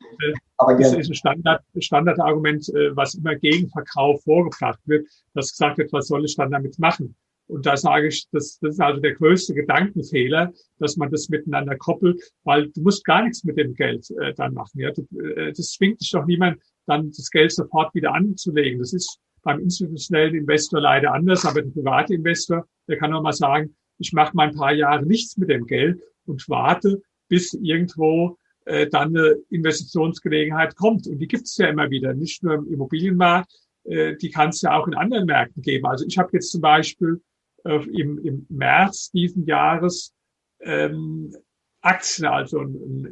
[0.79, 5.91] das ist ein Standard, Standardargument, äh, was immer gegen Verkauf vorgebracht wird, dass gesagt wird,
[5.91, 7.15] was soll ich dann damit machen?
[7.47, 11.75] Und da sage ich, das, das ist also der größte Gedankenfehler, dass man das miteinander
[11.75, 14.79] koppelt, weil du musst gar nichts mit dem Geld äh, dann machen.
[14.79, 14.91] Ja?
[14.91, 18.79] Du, äh, das zwingt dich doch niemand, dann das Geld sofort wieder anzulegen.
[18.79, 23.33] Das ist beim institutionellen Investor leider anders, aber der private Investor, der kann auch mal
[23.33, 28.37] sagen, ich mache mal ein paar Jahre nichts mit dem Geld und warte, bis irgendwo
[28.65, 31.07] äh, dann eine Investitionsgelegenheit kommt.
[31.07, 33.51] Und die gibt es ja immer wieder, nicht nur im Immobilienmarkt,
[33.85, 35.85] äh, die kann es ja auch in anderen Märkten geben.
[35.85, 37.21] Also ich habe jetzt zum Beispiel
[37.63, 40.13] äh, im, im März diesen Jahres
[40.59, 41.33] ähm,
[41.81, 42.63] Aktien, also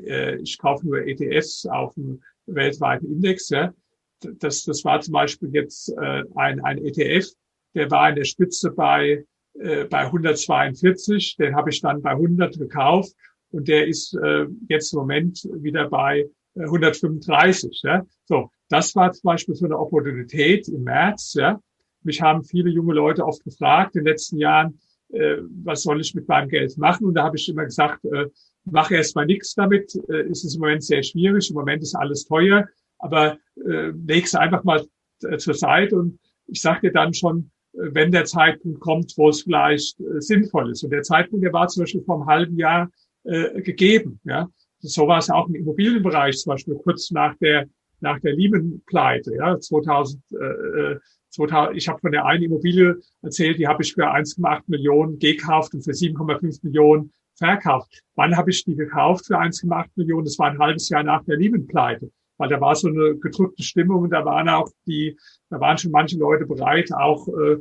[0.07, 3.49] äh, ich kaufe nur ETFs auf dem weltweiten Index.
[3.49, 3.73] Ja.
[4.21, 7.27] Das, das war zum Beispiel jetzt äh, ein, ein ETF,
[7.75, 9.25] der war in der Spitze bei,
[9.59, 13.13] äh, bei 142, den habe ich dann bei 100 gekauft
[13.51, 17.81] und der ist äh, jetzt im Moment wieder bei 135.
[17.83, 18.05] Äh, ja.
[18.25, 21.33] So, das war zum Beispiel so eine Opportunität im März.
[21.35, 21.59] Ja.
[22.03, 24.79] Mich haben viele junge Leute oft gefragt in den letzten Jahren,
[25.09, 27.05] äh, was soll ich mit meinem Geld machen?
[27.05, 28.27] Und da habe ich immer gesagt, äh,
[28.65, 29.95] mache erstmal nichts damit.
[30.09, 31.49] Äh, ist es im Moment sehr schwierig.
[31.49, 32.67] Im Moment ist alles teuer.
[32.99, 34.85] Aber äh, leg's einfach mal
[35.23, 39.29] äh, zur Seite und ich sage dir dann schon, äh, wenn der Zeitpunkt kommt, wo
[39.29, 40.83] es vielleicht äh, sinnvoll ist.
[40.83, 42.89] Und der Zeitpunkt, der war zum Beispiel vor einem halben Jahr
[43.23, 44.19] äh, gegeben.
[44.23, 44.49] Ja,
[44.79, 47.67] so war es auch im Immobilienbereich, zum Beispiel kurz nach der
[48.03, 49.33] nach der Lehman-Pleite.
[49.35, 50.95] Ja, 2000, äh,
[51.29, 55.73] 2000, ich habe von der einen Immobilie erzählt, die habe ich für 1,8 Millionen gekauft
[55.73, 58.01] und für 7,5 Millionen verkauft.
[58.15, 60.25] Wann habe ich die gekauft für 1,8 Millionen?
[60.25, 62.11] Das war ein halbes Jahr nach der Lehman-Pleite.
[62.37, 65.17] Weil da war so eine gedrückte Stimmung und da waren auch die,
[65.49, 67.57] da waren schon manche Leute bereit, auch, äh,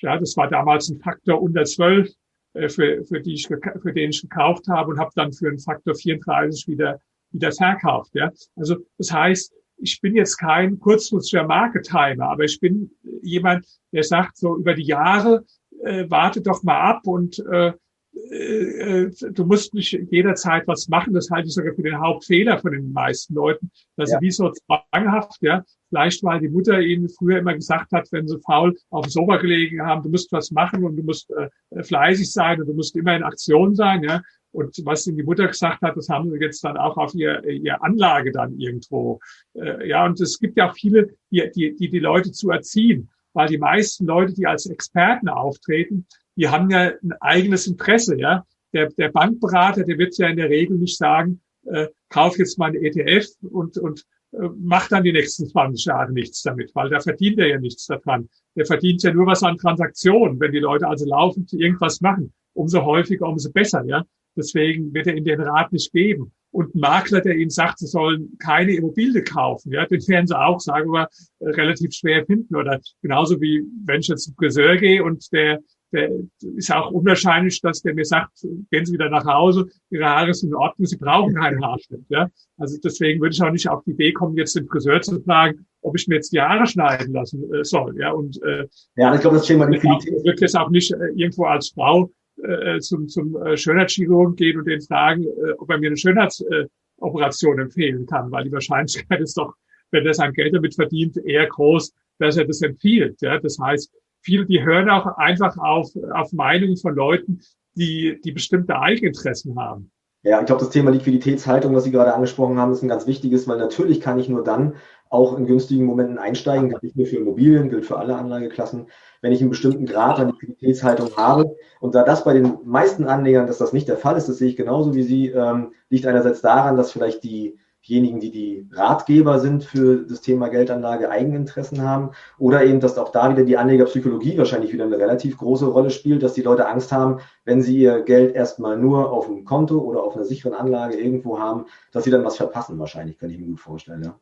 [0.00, 2.08] ja, das war damals ein Faktor unter 12,
[2.56, 5.58] äh, für, für, die ich, für den ich gekauft habe und habe dann für einen
[5.58, 8.14] Faktor 34 wieder, wieder verkauft.
[8.14, 8.30] Ja.
[8.56, 12.90] Also das heißt, ich bin jetzt kein kurzfristiger Marketimer, aber ich bin
[13.22, 15.44] jemand, der sagt so über die Jahre,
[15.82, 17.72] äh, warte doch mal ab und äh,
[18.16, 21.12] du musst nicht jederzeit was machen.
[21.12, 24.18] Das halte ich sogar für den Hauptfehler von den meisten Leuten, dass ja.
[24.18, 28.26] sie wie so zwanghaft, ja, vielleicht weil die Mutter ihnen früher immer gesagt hat, wenn
[28.26, 31.82] sie faul auf dem Sofa gelegen haben, du musst was machen und du musst äh,
[31.82, 34.22] fleißig sein und du musst immer in Aktion sein, ja.
[34.52, 37.44] Und was ihnen die Mutter gesagt hat, das haben sie jetzt dann auch auf ihr,
[37.44, 39.20] ihr Anlage dann irgendwo.
[39.52, 43.10] Äh, ja, und es gibt ja auch viele, die, die, die die Leute zu erziehen,
[43.34, 48.44] weil die meisten Leute, die als Experten auftreten, die haben ja ein eigenes Interesse, ja.
[48.72, 52.70] Der, der Bankberater, der wird ja in der Regel nicht sagen, äh, kauf jetzt mal
[52.70, 57.00] ein ETF und, und äh, macht dann die nächsten 20 Jahre nichts damit, weil da
[57.00, 58.28] verdient er ja nichts daran.
[58.54, 60.38] Der verdient ja nur was an Transaktionen.
[60.40, 64.04] Wenn die Leute also laufend irgendwas machen, umso häufiger, umso besser, ja.
[64.36, 66.32] Deswegen wird er ihnen den Rat nicht geben.
[66.50, 70.38] Und ein Makler, der ihnen sagt, sie sollen keine Immobilie kaufen, ja, den werden sie
[70.38, 71.08] auch, sagen wir,
[71.40, 72.54] relativ schwer finden.
[72.54, 75.60] Oder genauso wie wenn ich jetzt zum Friseur gehe und der
[75.96, 76.10] der
[76.56, 78.30] ist auch unwahrscheinlich, dass der mir sagt,
[78.70, 82.04] gehen Sie wieder nach Hause, Ihre Haare sind in Ordnung, Sie brauchen keinen Haarschnitt.
[82.08, 82.28] Ja?
[82.58, 85.66] Also deswegen würde ich auch nicht auf die Idee kommen, jetzt den Friseur zu fragen,
[85.82, 87.98] ob ich mir jetzt die Haare schneiden lassen äh, soll.
[87.98, 90.14] Ja, und äh, ja, ich glaube, das Thema Liquidität.
[90.18, 92.10] Ich würde jetzt auch nicht äh, irgendwo als Frau
[92.42, 97.58] äh, zum, zum äh, Schönheitschirurgen gehen und den fragen, äh, ob er mir eine Schönheitsoperation
[97.58, 99.54] äh, empfehlen kann, weil die Wahrscheinlichkeit ist doch,
[99.90, 103.20] wenn er sein Geld damit verdient, eher groß, dass er das empfiehlt.
[103.22, 103.38] Ja?
[103.38, 103.92] Das heißt,
[104.26, 107.40] viele, die hören auch einfach auf, auf Meinungen von Leuten,
[107.76, 109.90] die, die bestimmte Eigeninteressen haben.
[110.24, 113.46] Ja, ich glaube, das Thema Liquiditätshaltung, was Sie gerade angesprochen haben, ist ein ganz wichtiges,
[113.46, 114.74] weil natürlich kann ich nur dann
[115.08, 118.88] auch in günstigen Momenten einsteigen, gilt nicht nur für Immobilien, gilt für alle Anlageklassen,
[119.22, 121.54] wenn ich einen bestimmten Grad an Liquiditätshaltung habe.
[121.78, 124.48] Und da das bei den meisten Anlegern, dass das nicht der Fall ist, das sehe
[124.48, 129.38] ich genauso wie Sie, ähm, liegt einerseits daran, dass vielleicht die diejenigen, die die Ratgeber
[129.38, 134.36] sind für das Thema Geldanlage, Eigeninteressen haben oder eben, dass auch da wieder die Anlegerpsychologie
[134.38, 138.02] wahrscheinlich wieder eine relativ große Rolle spielt, dass die Leute Angst haben, wenn sie ihr
[138.02, 142.10] Geld erstmal nur auf dem Konto oder auf einer sicheren Anlage irgendwo haben, dass sie
[142.10, 144.02] dann was verpassen wahrscheinlich, kann ich mir gut vorstellen.
[144.02, 144.18] Ja.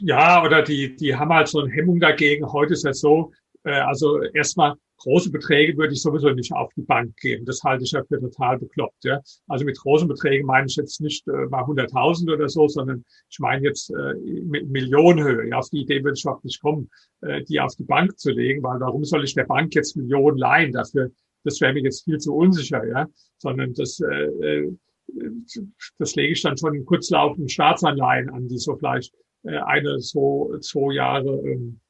[0.00, 2.50] Ja, oder die, die haben halt so eine Hemmung dagegen.
[2.50, 3.32] Heute ist es so,
[3.64, 7.44] äh, also erstmal große Beträge würde ich sowieso nicht auf die Bank geben.
[7.44, 9.04] Das halte ich ja für total bekloppt.
[9.04, 9.20] Ja.
[9.48, 13.38] Also mit großen Beträgen meine ich jetzt nicht äh, mal 100.000 oder so, sondern ich
[13.38, 14.14] meine jetzt äh,
[14.64, 15.48] Millionenhöhe.
[15.48, 18.30] Ja, auf die Idee würde ich überhaupt nicht kommen, äh, die auf die Bank zu
[18.30, 21.10] legen, weil warum soll ich der Bank jetzt Millionen leihen dafür?
[21.44, 23.06] Das wäre mir jetzt viel zu unsicher, ja.
[23.38, 24.72] Sondern das, äh, äh
[25.98, 30.56] das lege ich dann schon in kurzlaufenden Staatsanleihen an, die so vielleicht äh, eine so
[30.60, 31.85] zwei Jahre ähm, äh, äh,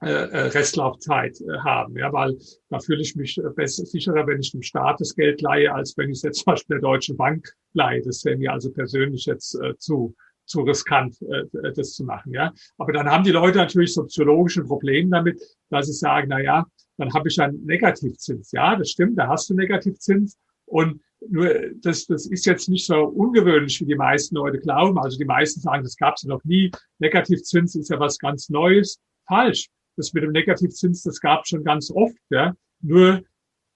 [0.00, 1.96] Restlaufzeit äh, haben.
[1.96, 2.36] Ja, weil
[2.68, 6.10] da fühle ich mich besser, sicherer, wenn ich dem Staat das Geld leihe, als wenn
[6.10, 8.02] ich es jetzt zum Beispiel der Deutschen Bank leihe.
[8.02, 10.14] Das wäre mir also persönlich jetzt äh, zu
[10.48, 12.32] zu riskant, äh, das zu machen.
[12.32, 16.40] Ja, aber dann haben die Leute natürlich so psychologische Probleme damit, dass sie sagen, na
[16.40, 16.64] ja,
[16.96, 18.50] dann habe ich einen Negativzins.
[18.52, 23.04] Ja, das stimmt, da hast du Negativzins und nur das, das ist jetzt nicht so
[23.04, 24.98] ungewöhnlich, wie die meisten Leute glauben.
[24.98, 26.70] Also die meisten sagen, das gab es ja noch nie.
[26.98, 29.00] Negativzins ist ja was ganz Neues.
[29.26, 32.16] Falsch das mit dem Negativzins, das gab es schon ganz oft.
[32.30, 32.54] Ja.
[32.80, 33.22] Nur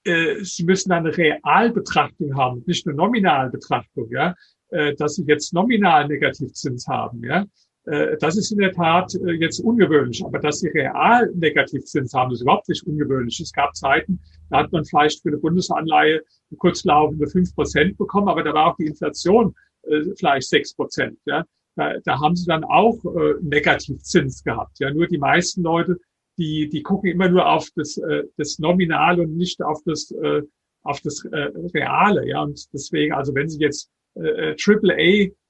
[0.04, 4.34] äh, Sie müssen eine Realbetrachtung haben, nicht eine Nominalbetrachtung, ja,
[4.70, 7.46] äh, dass Sie jetzt nominal Negativzins haben, ja.
[7.84, 12.32] Äh, das ist in der Tat äh, jetzt ungewöhnlich, aber dass Sie real Negativzins haben,
[12.32, 13.40] ist überhaupt nicht ungewöhnlich.
[13.40, 18.28] Es gab Zeiten, da hat man vielleicht für eine Bundesanleihe eine kurzlaufende fünf Prozent bekommen,
[18.28, 21.18] aber da war auch die Inflation äh, vielleicht sechs Prozent.
[21.26, 21.44] Ja.
[21.74, 24.78] Da, da haben sie dann auch äh, Negativzins gehabt.
[24.78, 25.98] Ja, nur die meisten Leute
[26.38, 30.42] die, die gucken immer nur auf das, äh, das Nominale und nicht auf das, äh,
[30.82, 32.26] auf das äh, Reale.
[32.28, 34.54] Ja, und deswegen, also wenn Sie jetzt äh,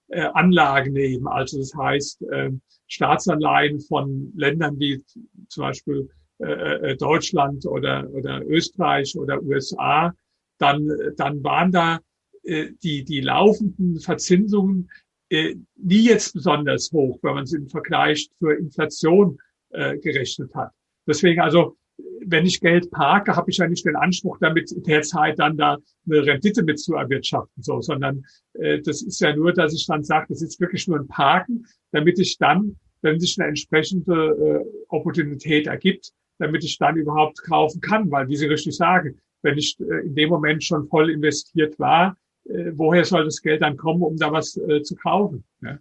[0.09, 2.51] äh, Anlagen nehmen, also das heißt äh,
[2.87, 5.03] Staatsanleihen von Ländern wie
[5.49, 10.13] zum Beispiel äh, äh Deutschland oder, oder Österreich oder USA,
[10.59, 12.01] dann, dann waren da
[12.43, 14.91] äh, die, die laufenden Verzinsungen
[15.31, 19.39] äh, nie jetzt besonders hoch, wenn man es im Vergleich zur Inflation
[19.73, 20.71] äh, gerechnet hat.
[21.07, 21.77] Deswegen also,
[22.25, 25.57] wenn ich Geld parke, habe ich ja nicht den Anspruch, damit in der Zeit dann
[25.57, 29.87] da eine Rendite mit zu erwirtschaften, so, sondern äh, das ist ja nur, dass ich
[29.87, 34.65] dann sage, das ist wirklich nur ein Parken, damit ich dann, wenn sich eine entsprechende
[34.65, 39.59] äh, Opportunität ergibt, damit ich dann überhaupt kaufen kann, weil wie Sie richtig sagen, wenn
[39.59, 44.03] ich äh, in dem Moment schon voll investiert war, woher soll das Geld dann kommen,
[44.03, 45.45] um da was äh, zu kaufen?
[45.63, 45.79] Ja?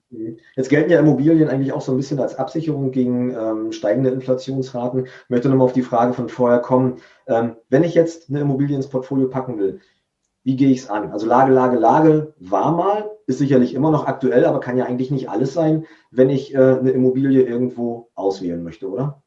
[0.56, 5.06] Jetzt gelten ja Immobilien eigentlich auch so ein bisschen als Absicherung gegen ähm, steigende Inflationsraten.
[5.06, 6.97] Ich möchte nochmal auf die Frage von vorher kommen.
[7.28, 9.80] Ähm, wenn ich jetzt eine Immobilie ins Portfolio packen will,
[10.43, 11.12] wie gehe ich es an?
[11.12, 15.12] Also Lage, Lage, Lage war mal, ist sicherlich immer noch aktuell, aber kann ja eigentlich
[15.12, 19.24] nicht alles sein, wenn ich äh, eine Immobilie irgendwo auswählen möchte, oder?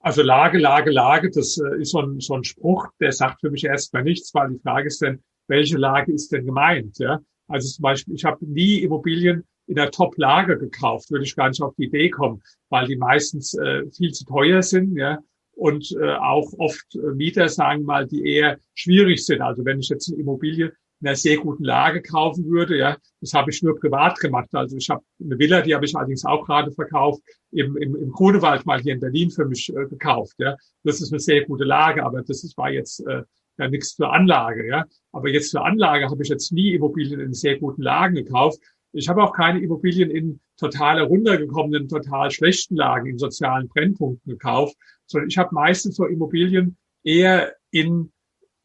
[0.00, 3.50] Also Lage, Lage, Lage, das äh, ist so ein, so ein Spruch, der sagt für
[3.50, 6.98] mich erstmal nichts, weil die Frage ist denn, welche Lage ist denn gemeint?
[6.98, 7.20] Ja?
[7.48, 11.62] Also zum Beispiel, ich habe nie Immobilien in der Top-Lage gekauft, würde ich gar nicht
[11.62, 15.18] auf die Idee kommen, weil die meistens äh, viel zu teuer sind, ja,
[15.54, 19.40] und äh, auch oft äh, Mieter, sagen mal, die eher schwierig sind.
[19.42, 23.34] Also wenn ich jetzt eine Immobilie in einer sehr guten Lage kaufen würde, ja, das
[23.34, 24.48] habe ich nur privat gemacht.
[24.52, 28.10] Also ich habe eine Villa, die habe ich allerdings auch gerade verkauft, im, im, im
[28.10, 30.34] Grunewald mal hier in Berlin für mich äh, gekauft.
[30.38, 30.56] Ja.
[30.84, 33.22] Das ist eine sehr gute Lage, aber das ist, war jetzt äh,
[33.62, 34.84] ja nichts für Anlage, ja.
[35.12, 38.58] Aber jetzt für Anlage habe ich jetzt nie Immobilien in sehr guten Lagen gekauft.
[38.92, 44.76] Ich habe auch keine Immobilien in total heruntergekommenen, total schlechten Lagen, in sozialen Brennpunkten gekauft,
[45.06, 48.12] sondern ich habe meistens so Immobilien eher in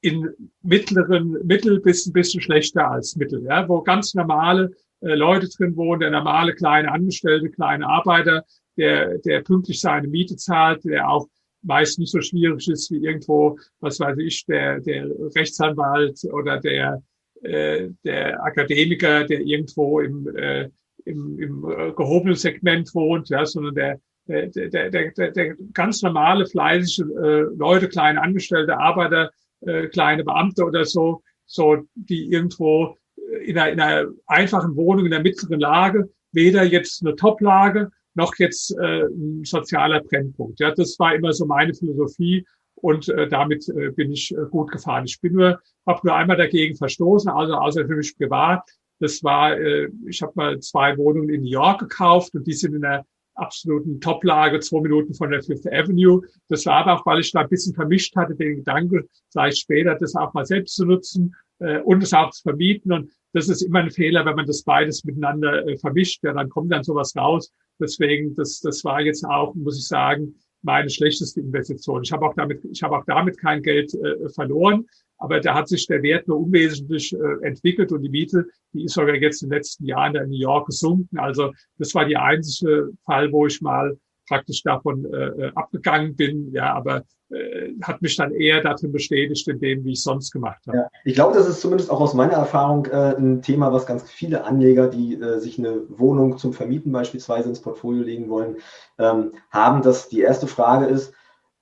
[0.01, 0.29] in
[0.61, 5.75] mittleren, mittel bis ein bisschen schlechter als mittel, ja, wo ganz normale äh, Leute drin
[5.75, 8.43] wohnen, der normale kleine Angestellte, kleine Arbeiter,
[8.77, 11.27] der, der pünktlich seine Miete zahlt, der auch
[11.61, 17.03] meist nicht so schwierig ist wie irgendwo, was weiß ich, der, der Rechtsanwalt oder der,
[17.43, 20.69] äh, der Akademiker, der irgendwo im, äh,
[21.05, 26.45] im, im äh, gehobenen Segment wohnt, ja, sondern der, der, der, der, der, ganz normale,
[26.45, 32.97] fleißige äh, Leute, kleine Angestellte, Arbeiter, äh, kleine Beamte oder so, so die irgendwo
[33.45, 38.35] in einer, in einer einfachen Wohnung in der mittleren Lage, weder jetzt eine Top-Lage noch
[38.37, 40.59] jetzt äh, ein sozialer Brennpunkt.
[40.59, 44.71] Ja, das war immer so meine Philosophie und äh, damit äh, bin ich äh, gut
[44.71, 45.05] gefahren.
[45.05, 48.61] Ich bin nur, habe nur einmal dagegen verstoßen, also außer für mich privat.
[48.99, 52.73] Das war, äh, ich habe mal zwei Wohnungen in New York gekauft und die sind
[52.73, 56.21] in der absoluten Toplage, zwei Minuten von der Fifth Avenue.
[56.49, 59.95] Das war aber auch, weil ich da ein bisschen vermischt hatte, den Gedanke, vielleicht später
[59.95, 62.91] das auch mal selbst zu nutzen äh, und es auch zu vermieten.
[62.91, 66.23] Und das ist immer ein Fehler, wenn man das beides miteinander äh, vermischt.
[66.23, 67.51] Ja, dann kommt dann sowas raus.
[67.79, 72.03] Deswegen, das, das war jetzt auch, muss ich sagen, meine schlechteste Investition.
[72.03, 74.85] Ich habe auch damit, ich habe auch damit kein Geld äh, verloren,
[75.17, 78.93] aber da hat sich der Wert nur unwesentlich äh, entwickelt und die Miete, die ist
[78.93, 81.17] sogar jetzt in den letzten Jahren in New York gesunken.
[81.17, 86.51] Also das war die einzige Fall, wo ich mal praktisch davon äh, äh, abgegangen bin,
[86.51, 90.61] ja, aber äh, hat mich dann eher darin bestätigt in dem, wie ich sonst gemacht
[90.67, 90.77] habe.
[90.77, 94.09] Ja, ich glaube, das ist zumindest auch aus meiner Erfahrung äh, ein Thema, was ganz
[94.09, 98.57] viele Anleger, die äh, sich eine Wohnung zum Vermieten beispielsweise ins Portfolio legen wollen,
[98.99, 101.13] ähm, haben, dass die erste Frage ist,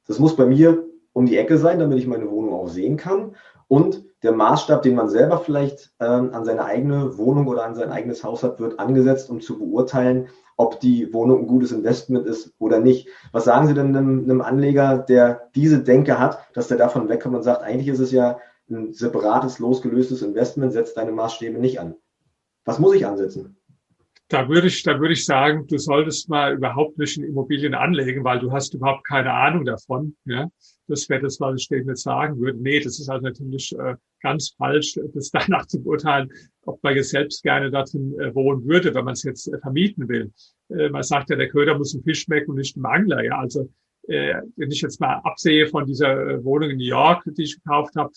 [0.07, 3.35] das muss bei mir um die Ecke sein, damit ich meine Wohnung auch sehen kann.
[3.67, 7.91] Und der Maßstab, den man selber vielleicht ähm, an seine eigene Wohnung oder an sein
[7.91, 12.53] eigenes Haus hat, wird angesetzt, um zu beurteilen, ob die Wohnung ein gutes Investment ist
[12.59, 13.07] oder nicht.
[13.31, 17.35] Was sagen Sie denn einem, einem Anleger, der diese Denke hat, dass der davon wegkommt
[17.35, 21.95] und sagt, eigentlich ist es ja ein separates, losgelöstes Investment, setzt deine Maßstäbe nicht an.
[22.63, 23.57] Was muss ich ansetzen?
[24.27, 28.23] Da würde ich, da würde ich sagen, du solltest mal überhaupt nicht in Immobilien anlegen,
[28.23, 30.15] weil du hast überhaupt keine Ahnung davon.
[30.25, 30.49] Ja?
[30.87, 32.59] Das wäre das, was ich dem jetzt sagen würde.
[32.59, 36.31] Nee, das ist halt natürlich äh, ganz falsch, das danach zu beurteilen,
[36.63, 40.09] ob man jetzt selbst gerne darin äh, wohnen würde, wenn man es jetzt äh, vermieten
[40.09, 40.31] will.
[40.69, 43.23] Äh, man sagt ja, der Köder muss ein Fisch schmecken und nicht ein Angler.
[43.23, 43.69] Ja, also
[44.07, 47.55] äh, wenn ich jetzt mal absehe von dieser äh, Wohnung in New York, die ich
[47.55, 48.11] gekauft habe,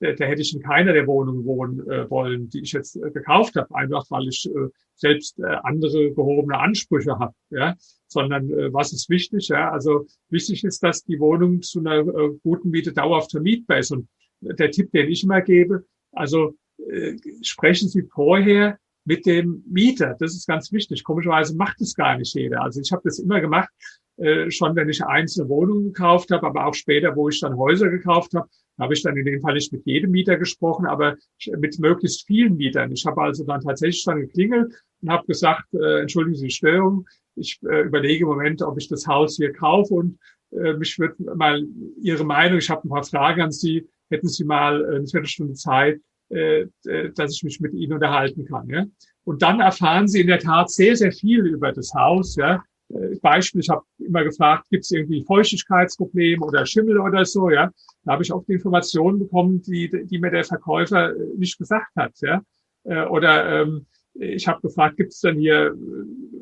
[0.00, 3.10] äh, da hätte ich in keiner der Wohnungen wohnen äh, wollen, die ich jetzt äh,
[3.10, 7.34] gekauft habe, einfach weil ich äh, selbst äh, andere gehobene Ansprüche habe.
[7.50, 7.76] Ja?
[8.08, 9.48] Sondern äh, was ist wichtig?
[9.48, 9.70] Ja?
[9.70, 13.92] Also wichtig ist, dass die Wohnung zu einer äh, guten Miete dauerhaft vermietbar ist.
[13.92, 14.08] Und
[14.40, 16.54] der Tipp, den ich immer gebe, also
[16.90, 20.16] äh, sprechen Sie vorher mit dem Mieter.
[20.18, 21.02] Das ist ganz wichtig.
[21.02, 22.62] Komischerweise macht es gar nicht jeder.
[22.62, 23.70] Also ich habe das immer gemacht,
[24.18, 27.88] äh, schon wenn ich einzelne Wohnungen gekauft habe, aber auch später, wo ich dann Häuser
[27.88, 31.16] gekauft habe, habe ich dann in dem Fall nicht mit jedem Mieter gesprochen, aber
[31.58, 32.92] mit möglichst vielen Mietern.
[32.92, 37.06] Ich habe also dann tatsächlich dann geklingelt und habe gesagt, äh, entschuldigen Sie die Störung,
[37.34, 40.18] ich äh, überlege im Moment, ob ich das Haus hier kaufe und
[40.52, 41.64] äh, mich würde mal
[42.00, 46.00] Ihre Meinung, ich habe ein paar Fragen an Sie, hätten Sie mal eine Viertelstunde Zeit,
[46.30, 48.68] äh, äh, dass ich mich mit Ihnen unterhalten kann.
[48.68, 48.84] Ja?
[49.24, 52.36] Und dann erfahren Sie in der Tat sehr, sehr viel über das Haus.
[52.36, 52.62] Ja?
[52.90, 57.70] Äh, Beispiel, ich habe immer gefragt, gibt es irgendwie Feuchtigkeitsprobleme oder Schimmel oder so, ja.
[58.04, 61.94] Da habe ich auch die Informationen bekommen, die, die mir der Verkäufer äh, nicht gesagt
[61.96, 62.42] hat, ja.
[62.84, 65.76] Äh, oder ähm, ich habe gefragt, gibt es denn hier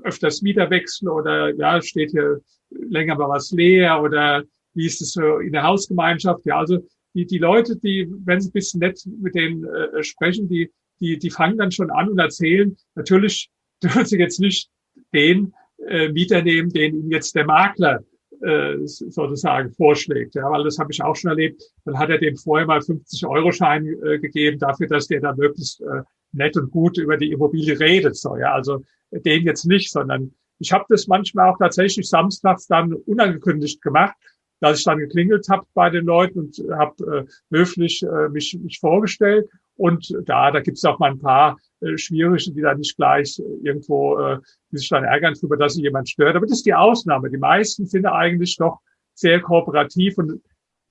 [0.02, 2.40] öfters Mieterwechsel oder ja, steht hier
[2.70, 4.44] länger mal was leer oder
[4.74, 6.46] wie ist es so in der Hausgemeinschaft?
[6.46, 6.78] Ja, also
[7.14, 10.70] die, die Leute, die, wenn sie ein bisschen nett mit denen äh, sprechen, die,
[11.00, 13.50] die, die fangen dann schon an und erzählen, natürlich
[13.82, 14.70] dürfen sie jetzt nicht
[15.12, 15.52] den
[15.88, 18.00] äh, Mieter nehmen, den ihnen jetzt der Makler
[18.42, 20.34] äh, sozusagen vorschlägt.
[20.34, 21.62] Ja, weil das habe ich auch schon erlebt.
[21.84, 26.02] Dann hat er dem vorher mal 50-Euro-Schein äh, gegeben dafür, dass der da möglichst äh,
[26.32, 28.16] nett und gut über die Immobilie redet.
[28.16, 32.92] So, ja, also den jetzt nicht, sondern ich habe das manchmal auch tatsächlich samstags dann
[32.92, 34.16] unangekündigt gemacht,
[34.60, 38.78] dass ich dann geklingelt habe bei den Leuten und habe äh, höflich äh, mich, mich
[38.78, 39.48] vorgestellt.
[39.76, 43.40] Und da, da gibt es auch mal ein paar äh, Schwierige, die dann nicht gleich
[43.62, 44.38] irgendwo, äh,
[44.72, 46.34] die sich dann ärgern darüber, dass sie jemand stört.
[46.36, 47.30] Aber das ist die Ausnahme.
[47.30, 48.80] Die meisten sind eigentlich doch
[49.14, 50.42] sehr kooperativ und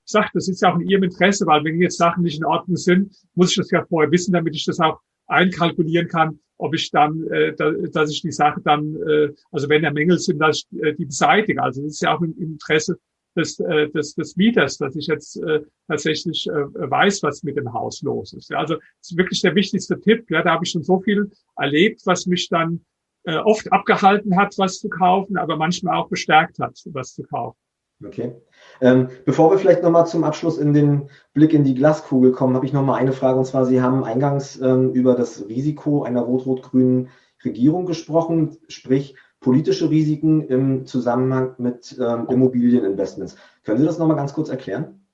[0.06, 2.44] ich sage, das ist ja auch in ihrem Interesse, weil wenn jetzt Sachen nicht in
[2.44, 6.74] Ordnung sind, muss ich das ja vorher wissen, damit ich das auch einkalkulieren kann, ob
[6.74, 10.38] ich dann, äh, da, dass ich die Sache dann, äh, also wenn da Mängel sind,
[10.38, 11.60] dass ich äh, die beseitige.
[11.60, 12.98] Also das ist ja auch im Interesse
[13.36, 16.50] des, äh, des, des Mieters, dass ich jetzt äh, tatsächlich äh,
[16.90, 18.52] weiß, was mit dem Haus los ist.
[18.52, 20.30] Also das ist wirklich der wichtigste Tipp.
[20.30, 22.84] Ja, da habe ich schon so viel erlebt, was mich dann
[23.44, 27.58] oft abgehalten hat, was zu kaufen, aber manchmal auch bestärkt hat, was zu kaufen.
[28.04, 28.36] Okay.
[28.80, 32.66] Ähm, bevor wir vielleicht nochmal zum Abschluss in den Blick in die Glaskugel kommen, habe
[32.66, 33.38] ich nochmal eine Frage.
[33.38, 37.08] Und zwar, Sie haben eingangs ähm, über das Risiko einer rot-rot-grünen
[37.44, 43.36] Regierung gesprochen, sprich politische Risiken im Zusammenhang mit ähm, Immobilieninvestments.
[43.64, 45.06] Können Sie das nochmal ganz kurz erklären?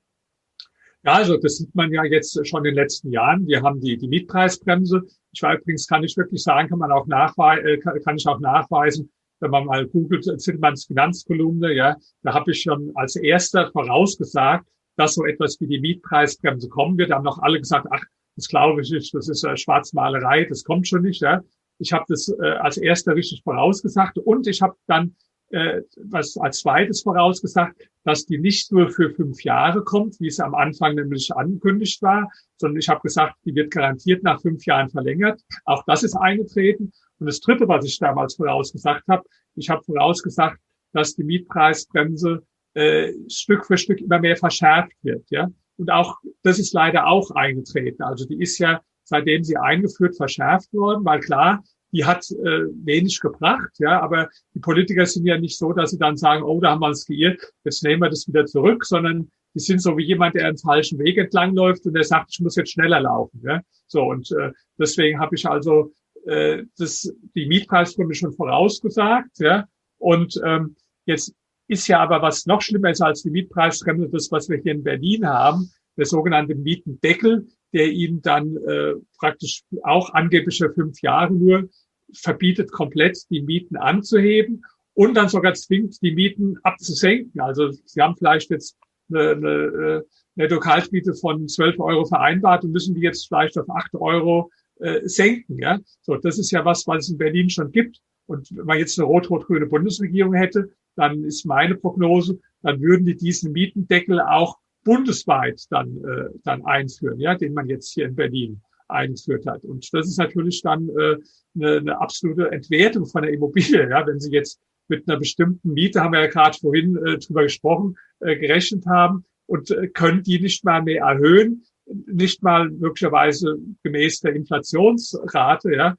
[1.05, 3.47] Ja, also das sieht man ja jetzt schon in den letzten Jahren.
[3.47, 5.03] Wir haben die, die Mietpreisbremse.
[5.33, 8.39] Ich war übrigens, kann ich wirklich sagen, kann man auch nachweisen, äh, kann, ich auch
[8.39, 9.11] nachweisen,
[9.41, 15.15] wenn man mal googelt, Zittmanns Finanzkolumne, ja, da habe ich schon als erster vorausgesagt, dass
[15.15, 17.11] so etwas wie die Mietpreisbremse kommen wird.
[17.11, 18.05] Da haben noch alle gesagt, ach,
[18.37, 21.21] das glaube ich nicht, das ist äh, Schwarzmalerei, das kommt schon nicht.
[21.21, 21.43] Ja.
[21.83, 25.17] Ich habe das äh, als erster richtig vorausgesagt und ich habe dann
[25.51, 30.41] äh, was als zweites vorausgesagt, dass die nicht nur für fünf Jahre kommt, wie es
[30.41, 34.89] am Anfang nämlich angekündigt war, sondern ich habe gesagt, die wird garantiert nach fünf Jahren
[34.89, 35.43] verlängert.
[35.65, 36.93] Auch das ist eingetreten.
[37.19, 39.25] Und das Dritte, was ich damals vorausgesagt habe,
[39.55, 40.59] ich habe vorausgesagt,
[40.93, 42.43] dass die Mietpreisbremse
[42.75, 45.25] äh, Stück für Stück immer mehr verschärft wird.
[45.31, 45.51] Ja?
[45.77, 48.03] Und auch das ist leider auch eingetreten.
[48.03, 48.81] Also die ist ja
[49.13, 54.61] seitdem sie eingeführt, verschärft worden, weil klar, die hat äh, wenig gebracht, ja, aber die
[54.61, 57.39] Politiker sind ja nicht so, dass sie dann sagen, oh, da haben wir uns geirrt,
[57.65, 60.99] jetzt nehmen wir das wieder zurück, sondern die sind so wie jemand, der einen falschen
[60.99, 63.61] Weg entlang läuft und der sagt, ich muss jetzt schneller laufen, ja.
[63.87, 65.93] So und äh, deswegen habe ich also
[66.25, 69.67] äh, das die Mietpreisgründe schon vorausgesagt, ja.
[69.99, 71.35] Und ähm, jetzt
[71.69, 74.83] ist ja aber was noch schlimmer ist als die Mietpreisbremse, das, was wir hier in
[74.83, 81.33] Berlin haben, der sogenannte Mietendeckel, der ihnen dann äh, praktisch auch angeblich für fünf Jahre
[81.33, 81.69] nur
[82.15, 84.65] verbietet, komplett die Mieten anzuheben
[84.95, 87.41] und dann sogar zwingt, die Mieten abzusenken.
[87.41, 88.77] Also sie haben vielleicht jetzt
[89.11, 90.03] eine, eine, äh,
[90.37, 94.51] eine Lokalmiete von 12 Euro vereinbart und müssen die jetzt vielleicht auf 8 Euro
[94.81, 95.59] äh, senken.
[95.59, 95.81] Ja?
[96.03, 98.01] So, das ist ja was, was es in Berlin schon gibt.
[98.27, 103.17] Und wenn man jetzt eine rot-rot-grüne Bundesregierung hätte, dann ist meine Prognose, dann würden die
[103.17, 108.61] diesen Mietendeckel auch bundesweit dann, äh, dann einführen, ja, den man jetzt hier in Berlin
[108.89, 109.65] eingeführt hat.
[109.65, 111.17] Und das ist natürlich dann äh,
[111.55, 116.01] eine, eine absolute Entwertung von der Immobilie, ja, wenn Sie jetzt mit einer bestimmten Miete,
[116.01, 120.41] haben wir ja gerade vorhin äh, drüber gesprochen, äh, gerechnet haben und äh, können die
[120.41, 125.97] nicht mal mehr erhöhen, nicht mal möglicherweise gemäß der Inflationsrate, ja,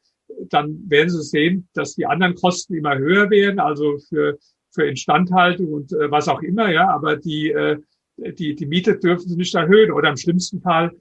[0.49, 4.37] dann werden Sie sehen, dass die anderen Kosten immer höher werden, also für,
[4.71, 7.77] für Instandhaltung und äh, was auch immer, ja, aber die, äh,
[8.17, 10.91] die, die Miete dürfen sie nicht erhöhen oder im schlimmsten Fall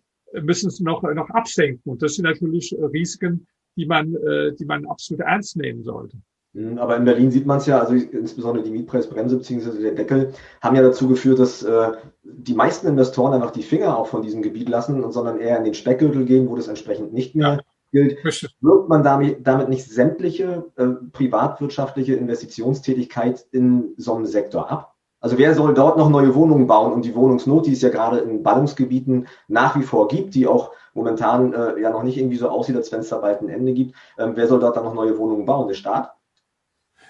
[0.40, 1.90] müssen sie noch, noch absenken.
[1.90, 3.46] Und das sind natürlich Risiken,
[3.76, 6.16] die man, äh, die man absolut ernst nehmen sollte.
[6.54, 9.80] Hm, aber in Berlin sieht man es ja, also insbesondere die Mietpreisbremse bzw.
[9.80, 11.92] der Deckel haben ja dazu geführt, dass äh,
[12.22, 15.64] die meisten Investoren einfach die Finger auch von diesem Gebiet lassen und sondern eher in
[15.64, 17.60] den Speckgürtel gehen, wo das entsprechend nicht mehr ja.
[17.92, 18.22] gilt.
[18.60, 24.91] Wirkt man damit, damit nicht sämtliche äh, privatwirtschaftliche Investitionstätigkeit in so einem Sektor ab?
[25.22, 28.18] Also wer soll dort noch neue Wohnungen bauen und die Wohnungsnot, die es ja gerade
[28.18, 32.48] in Ballungsgebieten nach wie vor gibt, die auch momentan äh, ja noch nicht irgendwie so
[32.48, 34.94] aussieht, als wenn es da bald ein Ende gibt, ähm, wer soll dort dann noch
[34.94, 35.68] neue Wohnungen bauen?
[35.68, 36.12] Der Staat?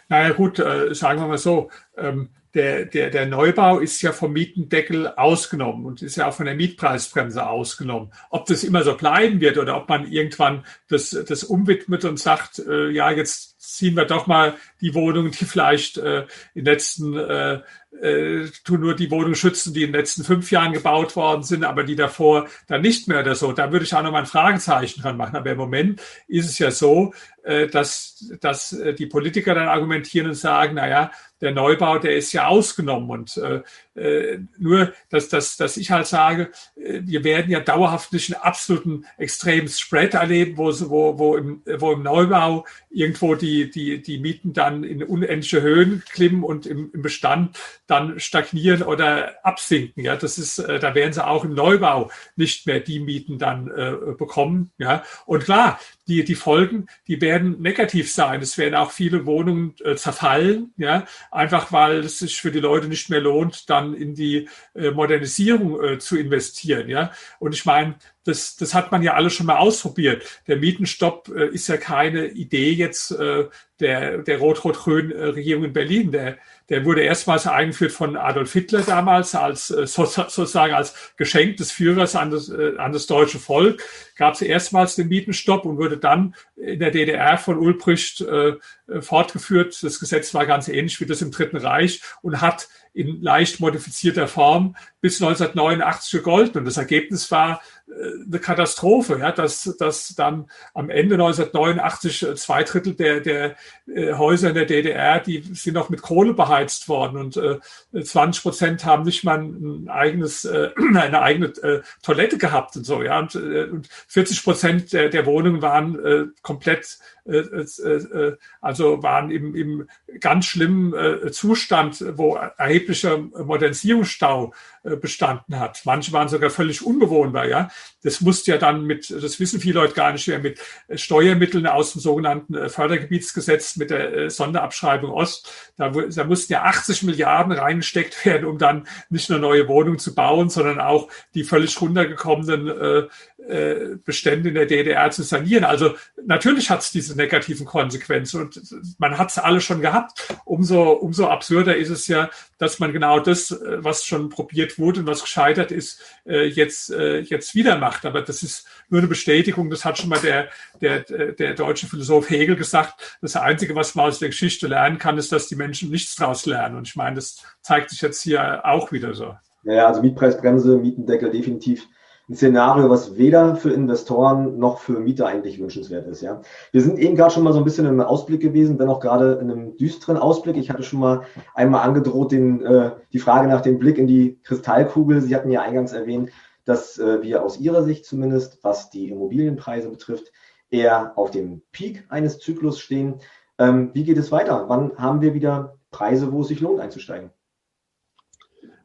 [0.09, 4.35] Naja gut, äh, sagen wir mal so, ähm, der, der, der Neubau ist ja vom
[4.35, 8.13] Mietendeckel ausgenommen und ist ja auch von der Mietpreisbremse ausgenommen.
[8.29, 12.59] Ob das immer so bleiben wird oder ob man irgendwann das, das umwidmet und sagt,
[12.59, 17.17] äh, ja, jetzt ziehen wir doch mal die Wohnungen, die vielleicht äh, in den letzten
[17.17, 17.61] äh,
[18.01, 21.65] äh, tun nur die Wohnungen schützen, die in den letzten fünf Jahren gebaut worden sind,
[21.65, 23.53] aber die davor dann nicht mehr oder so.
[23.53, 25.37] Da würde ich auch noch mal ein Fragezeichen dran machen.
[25.37, 27.13] Aber im Moment ist es ja so,
[27.45, 32.17] äh, dass, dass äh, die Politiker dann argumentieren und sagen, na ja, der Neubau, der
[32.17, 33.63] ist ja ausgenommen und äh,
[34.01, 38.43] äh, nur, dass, dass, dass ich halt sage, äh, wir werden ja dauerhaft nicht einen
[38.43, 44.19] absoluten extremen Spread erleben, wo, wo, wo, im, wo im Neubau irgendwo die, die, die
[44.19, 50.05] Mieten dann in unendliche Höhen klimmen und im, im Bestand dann stagnieren oder absinken.
[50.05, 53.69] Ja, das ist, äh, da werden sie auch im Neubau nicht mehr die Mieten dann
[53.69, 54.73] äh, bekommen.
[54.79, 58.41] Ja, und klar, die, die Folgen, die werden negativ sein.
[58.41, 62.89] Es werden auch viele Wohnungen äh, zerfallen, ja, einfach weil es sich für die Leute
[62.89, 67.13] nicht mehr lohnt, dann in die äh, Modernisierung äh, zu investieren, ja.
[67.39, 70.25] Und ich meine, das, das hat man ja alles schon mal ausprobiert.
[70.47, 73.47] Der Mietenstopp äh, ist ja keine Idee jetzt äh,
[73.81, 76.13] der, der rot-rot-grünen äh, Regierung in Berlin.
[76.13, 81.73] Der, der wurde erstmals eingeführt von Adolf Hitler damals als äh, sozusagen als Geschenk des
[81.73, 83.83] Führers an das, äh, an das deutsche Volk.
[84.17, 88.55] Gab es erstmals den Mietenstopp und wurde dann in der DDR von Ulbricht äh,
[89.01, 89.83] fortgeführt.
[89.83, 94.29] Das Gesetz war ganz ähnlich wie das im Dritten Reich und hat in leicht modifizierter
[94.29, 96.59] Form bis 1989 gegolten.
[96.59, 97.82] Und das Ergebnis war äh,
[98.27, 104.15] eine Katastrophe, ja, dass, dass dann am Ende 1989 äh, zwei Drittel der, der äh,
[104.15, 107.59] Häuser in der DDR, die sind noch mit Kohle beheizt worden und äh,
[108.03, 113.03] 20 Prozent haben nicht mal ein eigenes, äh, eine eigene äh, Toilette gehabt und so,
[113.03, 119.31] ja, und, äh, und 40 Prozent der, der Wohnungen waren äh, komplett äh, also waren
[119.31, 119.89] im, im
[120.19, 120.93] ganz schlimmen
[121.31, 125.83] Zustand, wo erheblicher Modernisierungsstau bestanden hat.
[125.85, 127.47] Manche waren sogar völlig unbewohnbar.
[127.47, 127.71] Ja,
[128.03, 130.61] das musste ja dann mit, das wissen viele Leute gar nicht mehr, mit
[130.95, 135.51] Steuermitteln aus dem sogenannten äh, Fördergebietsgesetz mit der äh, Sonderabschreibung Ost.
[135.77, 140.15] Da, da mussten ja 80 Milliarden reingesteckt werden, um dann nicht nur neue Wohnungen zu
[140.15, 143.09] bauen, sondern auch die völlig runtergekommenen
[143.49, 145.65] äh, Bestände in der DDR zu sanieren.
[145.65, 145.95] Also
[146.25, 148.61] natürlich hat es diese negativen Konsequenzen und
[148.99, 150.29] man hat es alle schon gehabt.
[150.45, 155.07] Umso, umso absurder ist es ja, dass man genau das, was schon probiert wurde und
[155.07, 157.92] was gescheitert ist, jetzt, jetzt wieder macht.
[158.05, 159.71] Aber das ist nur eine Bestätigung.
[159.71, 160.49] Das hat schon mal der,
[160.81, 163.19] der, der deutsche Philosoph Hegel gesagt.
[163.21, 166.47] Das Einzige, was man aus der Geschichte lernen kann, ist, dass die Menschen nichts daraus
[166.47, 166.77] lernen.
[166.77, 169.35] Und ich meine, das zeigt sich jetzt hier auch wieder so.
[169.65, 171.87] Ja, also Mietpreisbremse, Mietendeckel definitiv
[172.29, 176.23] ein Szenario, was weder für Investoren noch für Mieter eigentlich wünschenswert ist.
[176.23, 176.41] Ja,
[176.71, 179.35] wir sind eben gerade schon mal so ein bisschen im Ausblick gewesen, wenn auch gerade
[179.35, 180.57] in einem düsteren Ausblick.
[180.57, 181.23] Ich hatte schon mal
[181.55, 185.21] einmal angedroht, den, äh, die Frage nach dem Blick in die Kristallkugel.
[185.21, 186.31] Sie hatten ja eingangs erwähnt,
[186.65, 190.33] dass äh, wir aus Ihrer Sicht zumindest, was die Immobilienpreise betrifft,
[190.71, 193.21] eher auf dem Peak eines Zyklus stehen.
[193.59, 194.69] Ähm, wie geht es weiter?
[194.69, 197.31] Wann haben wir wieder Preise, wo es sich lohnt einzusteigen?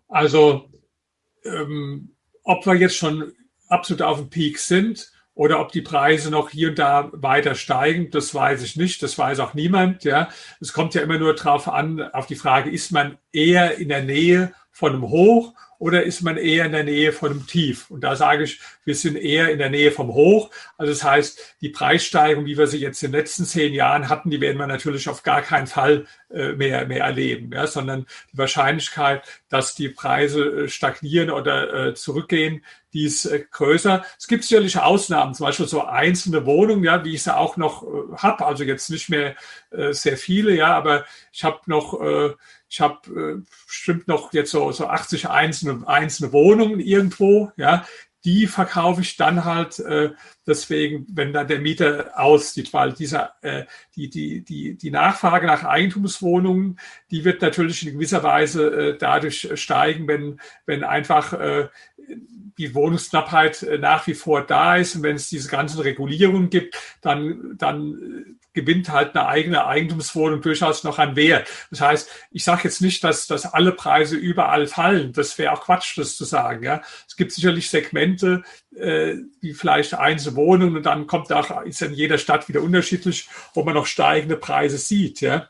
[0.08, 0.70] Also
[1.44, 3.34] ähm, ob wir jetzt schon
[3.68, 8.10] absolut auf dem Peak sind oder ob die Preise noch hier und da weiter steigen,
[8.10, 9.04] das weiß ich nicht.
[9.04, 10.04] Das weiß auch niemand.
[10.04, 13.90] Ja, es kommt ja immer nur darauf an, auf die Frage, ist man eher in
[13.90, 17.90] der Nähe von einem Hoch oder ist man eher in der Nähe von einem Tief?
[17.92, 20.50] Und da sage ich, wir sind eher in der Nähe vom Hoch.
[20.78, 24.30] Also das heißt, die Preissteigerung, wie wir sie jetzt in den letzten zehn Jahren hatten,
[24.30, 28.38] die werden wir natürlich auf gar keinen Fall äh, mehr, mehr erleben, ja, sondern die
[28.38, 34.04] Wahrscheinlichkeit, dass die Preise äh, stagnieren oder äh, zurückgehen, die ist größer.
[34.18, 37.84] Es gibt sicherlich Ausnahmen, zum Beispiel so einzelne Wohnungen, ja, wie ich sie auch noch
[37.84, 39.36] äh, habe, also jetzt nicht mehr
[39.72, 42.34] äh, sehr viele, ja, aber ich habe noch äh,
[42.70, 47.86] ich habe äh, bestimmt noch jetzt so, so 80 einzelne, einzelne Wohnungen irgendwo, ja,
[48.28, 50.12] die verkaufe ich dann halt äh,
[50.46, 53.66] deswegen, wenn dann der Mieter aussieht, weil dieser äh,
[53.96, 56.78] die die die die Nachfrage nach Eigentumswohnungen,
[57.10, 61.70] die wird natürlich in gewisser Weise äh, dadurch steigen, wenn wenn einfach äh,
[62.58, 64.96] die Wohnungsknappheit äh, nach wie vor da ist.
[64.96, 70.84] Und wenn es diese ganzen Regulierungen gibt, dann dann gewinnt halt eine eigene Eigentumswohnung durchaus
[70.84, 71.48] noch an Wert.
[71.70, 75.14] Das heißt, ich sage jetzt nicht, dass, dass alle Preise überall fallen.
[75.14, 76.64] Das wäre auch Quatsch, das zu sagen.
[76.64, 76.82] Ja.
[77.08, 78.42] Es gibt sicherlich Segmente,
[78.76, 83.30] äh, wie vielleicht einzelne Wohnungen und dann kommt auch, ist in jeder Stadt wieder unterschiedlich,
[83.54, 85.22] wo man noch steigende Preise sieht.
[85.22, 85.50] Ja.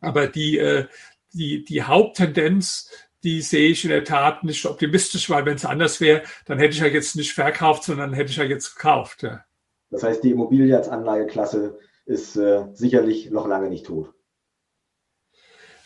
[0.00, 0.86] Aber die, äh,
[1.34, 2.90] die, die Haupttendenz,
[3.22, 6.72] die sehe ich in der Tat nicht optimistisch, weil wenn es anders wäre, dann hätte
[6.72, 9.24] ich ja jetzt nicht verkauft, sondern hätte ich ja jetzt gekauft.
[9.24, 9.44] Ja.
[9.90, 11.78] Das heißt, die Immobilie als Anlageklasse
[12.10, 14.12] ist äh, sicherlich noch lange nicht tot.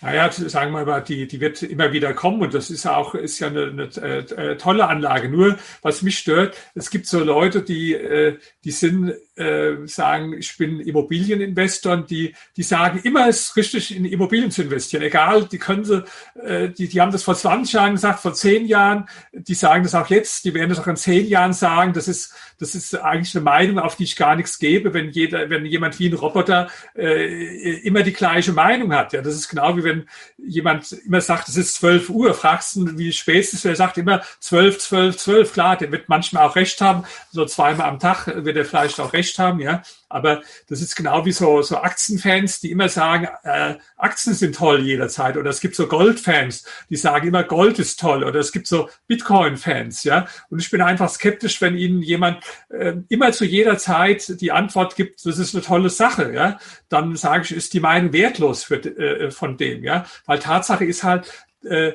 [0.01, 3.39] Naja, sagen wir mal, die, die wird immer wieder kommen und das ist auch ist
[3.39, 5.31] ja eine, eine, eine äh, tolle Anlage.
[5.31, 10.57] Nur was mich stört, es gibt so Leute, die, äh, die sind äh, sagen, ich
[10.57, 15.03] bin Immobilieninvestor und die, die sagen immer, es ist richtig in Immobilien zu investieren.
[15.03, 16.05] Egal, die können sie,
[16.41, 19.95] äh, die, die haben das vor 20 Jahren gesagt, vor 10 Jahren, die sagen das
[19.95, 21.93] auch jetzt, die werden das auch in 10 Jahren sagen.
[21.93, 25.51] Das ist, das ist eigentlich eine Meinung, auf die ich gar nichts gebe, wenn jeder,
[25.51, 29.13] wenn jemand wie ein Roboter äh, immer die gleiche Meinung hat.
[29.13, 30.09] Ja, das ist genau wie wenn
[30.39, 33.99] jemand immer sagt, es ist 12 Uhr, fragst du, wie spät es ist, er sagt
[33.99, 35.53] immer 12, 12, 12.
[35.53, 39.13] Klar, der wird manchmal auch recht haben, so zweimal am Tag wird er vielleicht auch
[39.13, 39.83] recht haben, ja.
[40.09, 44.81] Aber das ist genau wie so, so Aktienfans, die immer sagen, äh, Aktien sind toll
[44.81, 45.37] jederzeit.
[45.37, 48.23] Oder es gibt so Goldfans, die sagen immer, Gold ist toll.
[48.23, 50.27] Oder es gibt so Bitcoin-Fans, ja.
[50.51, 54.97] Und ich bin einfach skeptisch, wenn ihnen jemand äh, immer zu jeder Zeit die Antwort
[54.97, 56.59] gibt, das ist eine tolle Sache, ja.
[56.89, 60.07] Dann sage ich, ist die Meinung wertlos für, äh, von dem, ja.
[60.27, 61.31] Weil Tatsache ist halt,
[61.65, 61.93] äh,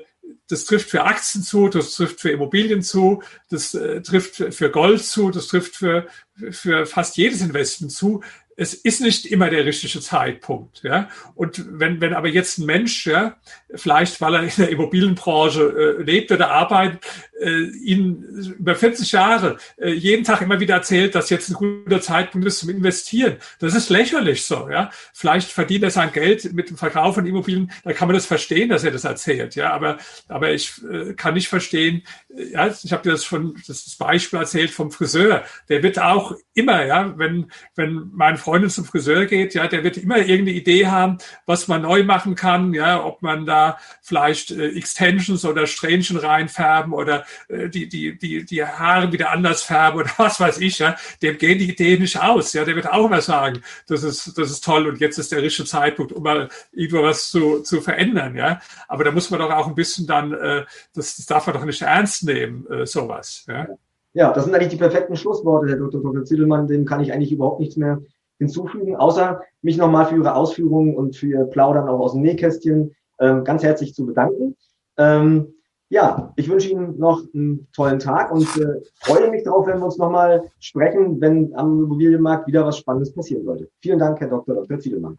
[0.48, 5.04] das trifft für Aktien zu, das trifft für Immobilien zu, das äh, trifft für Gold
[5.04, 6.08] zu, das trifft für,
[6.52, 8.22] für fast jedes Investment zu
[8.60, 10.84] es ist nicht immer der richtige Zeitpunkt.
[10.84, 11.10] Ja?
[11.34, 13.38] Und wenn, wenn aber jetzt ein Mensch, ja,
[13.74, 17.00] vielleicht weil er in der Immobilienbranche äh, lebt oder arbeitet,
[17.40, 18.22] äh, ihn
[18.60, 22.60] über 40 Jahre äh, jeden Tag immer wieder erzählt, dass jetzt ein guter Zeitpunkt ist
[22.60, 24.70] zum Investieren, das ist lächerlich so.
[24.70, 24.92] Ja?
[25.14, 28.68] Vielleicht verdient er sein Geld mit dem Verkauf von Immobilien, da kann man das verstehen,
[28.68, 29.56] dass er das erzählt.
[29.56, 29.72] Ja?
[29.72, 32.04] Aber, aber ich äh, kann nicht verstehen,
[32.36, 36.36] äh, ja, ich habe dir das schon das Beispiel erzählt vom Friseur, der wird auch
[36.54, 40.58] immer, ja, wenn, wenn mein Freund Freundin zum Friseur geht, ja, der wird immer irgendeine
[40.58, 45.68] Idee haben, was man neu machen kann, ja, ob man da vielleicht äh, Extensions oder
[45.68, 50.62] Strähnchen reinfärben oder äh, die, die, die, die Haare wieder anders färben oder was weiß
[50.62, 54.04] ich, ja, dem gehen die Ideen nicht aus, ja, der wird auch immer sagen, das
[54.04, 57.60] ist, das ist toll und jetzt ist der richtige Zeitpunkt, um mal irgendwo was zu,
[57.60, 61.28] zu verändern, ja, aber da muss man doch auch ein bisschen dann, äh, das, das
[61.28, 63.68] darf man doch nicht ernst nehmen, äh, sowas, ja.
[64.14, 66.02] Ja, das sind eigentlich die perfekten Schlussworte, Herr Dr.
[66.02, 66.26] Dr.
[66.26, 66.66] Ziedelmann.
[66.66, 68.02] Dem kann ich eigentlich überhaupt nichts mehr
[68.40, 72.96] hinzufügen, außer mich nochmal für Ihre Ausführungen und für Ihr Plaudern auch aus dem Nähkästchen
[73.20, 74.56] ähm, ganz herzlich zu bedanken.
[74.98, 75.54] Ähm,
[75.90, 79.86] ja, ich wünsche Ihnen noch einen tollen Tag und äh, freue mich darauf, wenn wir
[79.86, 83.70] uns nochmal sprechen, wenn am Immobilienmarkt wieder was Spannendes passieren sollte.
[83.82, 84.56] Vielen Dank, Herr Dr.
[84.56, 84.80] Dr.
[84.80, 85.18] Ziedelmann.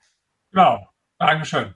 [0.50, 0.78] Genau,
[1.18, 1.74] Dankeschön.